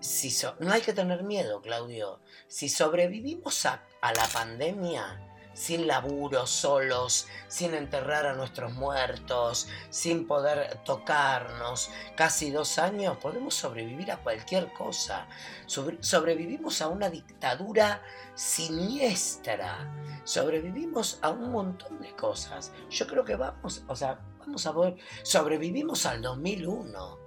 si 0.00 0.34
no 0.60 0.72
hay 0.72 0.82
que 0.82 0.92
tener 0.92 1.22
miedo, 1.22 1.62
Claudio. 1.62 2.20
Si 2.48 2.68
sobrevivimos 2.68 3.66
a, 3.66 3.82
la 4.02 4.28
pandemia 4.32 5.20
sin 5.52 5.86
laburo, 5.86 6.46
solos, 6.46 7.26
sin 7.48 7.74
enterrar 7.74 8.26
a 8.26 8.34
nuestros 8.34 8.74
muertos, 8.74 9.68
sin 9.88 10.26
poder 10.26 10.80
tocarnos, 10.84 11.90
casi 12.14 12.50
dos 12.50 12.78
años, 12.78 13.16
podemos 13.16 13.54
sobrevivir 13.54 14.12
a 14.12 14.18
cualquier 14.18 14.72
cosa. 14.74 15.26
sobrevivimos 15.66 16.82
a 16.82 16.88
una 16.88 17.08
dictadura 17.08 18.02
siniestra. 18.34 19.92
Sobrevivimos 20.24 21.18
a 21.22 21.30
un 21.30 21.50
montón 21.50 22.00
de 22.00 22.14
cosas. 22.14 22.70
Yo 22.90 23.06
creo 23.06 23.24
que 23.24 23.36
vamos, 23.36 23.82
o 23.88 23.96
sea, 23.96 24.20
vamos 24.46 24.66
a 24.66 24.72
ver, 24.72 24.96
sobrevivimos 25.22 26.06
al 26.06 26.22
2001. 26.22 27.18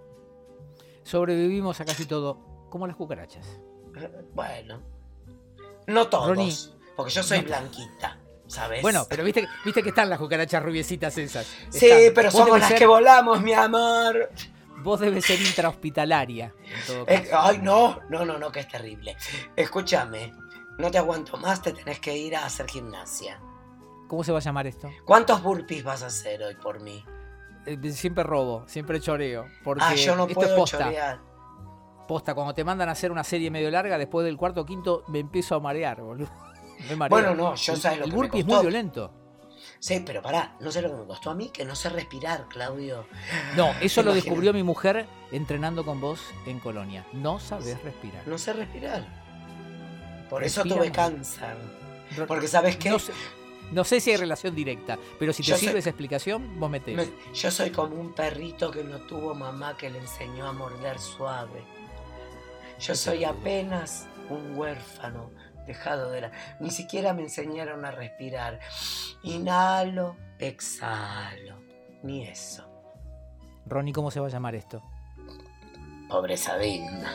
Sobrevivimos 1.04 1.80
a 1.80 1.86
casi 1.86 2.06
todo 2.06 2.68
como 2.70 2.88
las 2.88 2.96
cucarachas. 2.96 3.60
Bueno, 4.34 4.82
no 5.88 6.08
todos, 6.08 6.76
porque 6.96 7.12
yo 7.12 7.24
soy 7.24 7.42
blanquita. 7.42 8.18
¿Sabes? 8.48 8.82
Bueno, 8.82 9.06
pero 9.08 9.24
viste, 9.24 9.48
viste 9.64 9.84
que 9.84 9.90
están 9.90 10.10
las 10.10 10.18
cucarachas 10.18 10.64
rubiecitas 10.64 11.16
esas. 11.20 11.46
Sí, 11.70 11.92
pero 12.16 12.32
somos 12.32 12.60
las 12.60 12.74
que 12.74 12.88
volamos, 12.88 13.44
mi 13.44 13.54
amor. 13.54 14.32
Vos 14.78 15.00
debes 15.00 15.26
ser 15.26 15.40
intrahospitalaria. 15.40 16.52
ay, 17.32 17.60
no, 17.62 18.00
no, 18.10 18.26
no, 18.26 18.40
no, 18.40 18.52
que 18.52 18.62
es 18.62 18.68
terrible. 18.68 19.16
Escúchame, 19.56 20.34
no 20.80 20.90
te 20.90 20.98
aguanto 20.98 21.38
más, 21.38 21.62
te 21.62 21.74
tenés 21.74 22.00
que 22.00 22.18
ir 22.18 22.36
a 22.36 22.46
hacer 22.46 22.68
gimnasia. 22.68 23.40
¿Cómo 24.10 24.26
se 24.26 24.34
va 24.34 24.40
a 24.40 24.42
llamar 24.42 24.68
esto? 24.68 24.90
¿Cuántos 25.06 25.42
burpees 25.42 25.86
vas 25.86 26.04
a 26.04 26.08
hacer 26.08 26.44
hoy 26.44 26.56
por 26.56 26.82
mí? 26.82 27.06
Eh, 27.66 27.92
siempre 27.94 28.26
robo, 28.26 28.68
siempre 28.68 29.00
choreo. 29.00 29.46
Porque 29.64 29.86
ah, 29.86 29.96
yo 29.96 30.18
no 30.18 30.28
puedo 30.28 30.66
chorear 30.66 31.30
posta, 32.10 32.34
cuando 32.34 32.56
te 32.56 32.64
mandan 32.64 32.90
a 32.90 32.94
hacer 32.94 33.12
una 33.12 33.24
serie 33.24 33.52
medio 33.52 33.70
larga, 33.70 33.96
después 34.00 34.26
del 34.26 34.36
cuarto 34.36 34.62
o 34.62 34.66
quinto 34.66 35.04
me 35.10 35.20
empiezo 35.20 35.54
a 35.56 35.60
marear, 35.60 36.02
boludo. 36.02 36.30
Bueno, 37.10 37.36
no, 37.36 37.56
yo 37.56 37.76
sabes 37.76 38.00
lo 38.00 38.06
el 38.06 38.10
que 38.10 38.16
burpee 38.16 38.40
es 38.40 38.46
muy 38.46 38.62
violento. 38.62 39.12
Sí, 39.80 40.02
pero 40.06 40.22
pará, 40.22 40.56
no 40.62 40.72
sé 40.72 40.82
lo 40.82 40.90
que 40.90 40.96
me 40.96 41.06
costó 41.06 41.30
a 41.30 41.36
mí, 41.36 41.50
que 41.50 41.66
no 41.66 41.76
sé 41.76 41.90
respirar, 41.90 42.48
Claudio. 42.48 43.06
No, 43.58 43.74
eso 43.82 44.02
lo 44.04 44.14
descubrió 44.14 44.54
mi 44.54 44.64
mujer 44.64 45.06
entrenando 45.34 45.84
con 45.84 46.00
vos 46.00 46.22
en 46.46 46.62
Colonia. 46.62 47.06
No 47.12 47.38
sabes 47.38 47.84
respirar. 47.84 48.26
No 48.26 48.38
sé 48.38 48.54
respirar. 48.54 49.06
Por 50.30 50.46
eso 50.46 50.64
tuve 50.64 50.90
cáncer. 50.90 51.58
Porque 52.26 52.48
sabes 52.48 52.78
qué. 52.78 52.92
No 52.92 53.00
sé, 53.00 53.12
si 53.86 54.12
hay 54.12 54.18
relación 54.18 54.56
directa, 54.56 54.98
pero 55.18 55.34
si 55.34 55.44
te 55.44 55.56
sirve 55.56 55.80
esa 55.80 55.90
explicación, 55.90 56.60
vos 56.60 56.70
metés. 56.70 57.10
yo 57.34 57.52
soy 57.52 57.70
como 57.70 57.96
un 57.96 58.14
perrito 58.14 58.72
que 58.72 58.84
no 58.84 59.02
tuvo 59.02 59.36
mamá 59.36 59.78
que 59.78 59.90
le 59.90 60.00
enseñó 60.00 60.48
a 60.48 60.54
morder 60.54 61.00
suave. 61.00 61.64
Yo 62.80 62.96
soy 62.96 63.26
apenas 63.26 64.08
un 64.30 64.58
huérfano 64.58 65.32
dejado 65.68 66.12
de 66.12 66.22
la... 66.22 66.32
Ni 66.60 66.72
siquiera 66.72 67.14
me 67.14 67.24
enseñaron 67.24 67.86
a 67.86 67.92
respirar. 67.92 68.60
Inhalo, 69.24 70.16
exhalo. 70.40 71.62
Ni 72.04 72.24
eso. 72.24 72.66
Ronnie, 73.66 73.94
¿cómo 73.94 74.10
se 74.10 74.20
va 74.20 74.28
a 74.28 74.30
llamar 74.30 74.56
esto? 74.56 74.82
Pobreza 76.10 76.58
digna. 76.58 77.12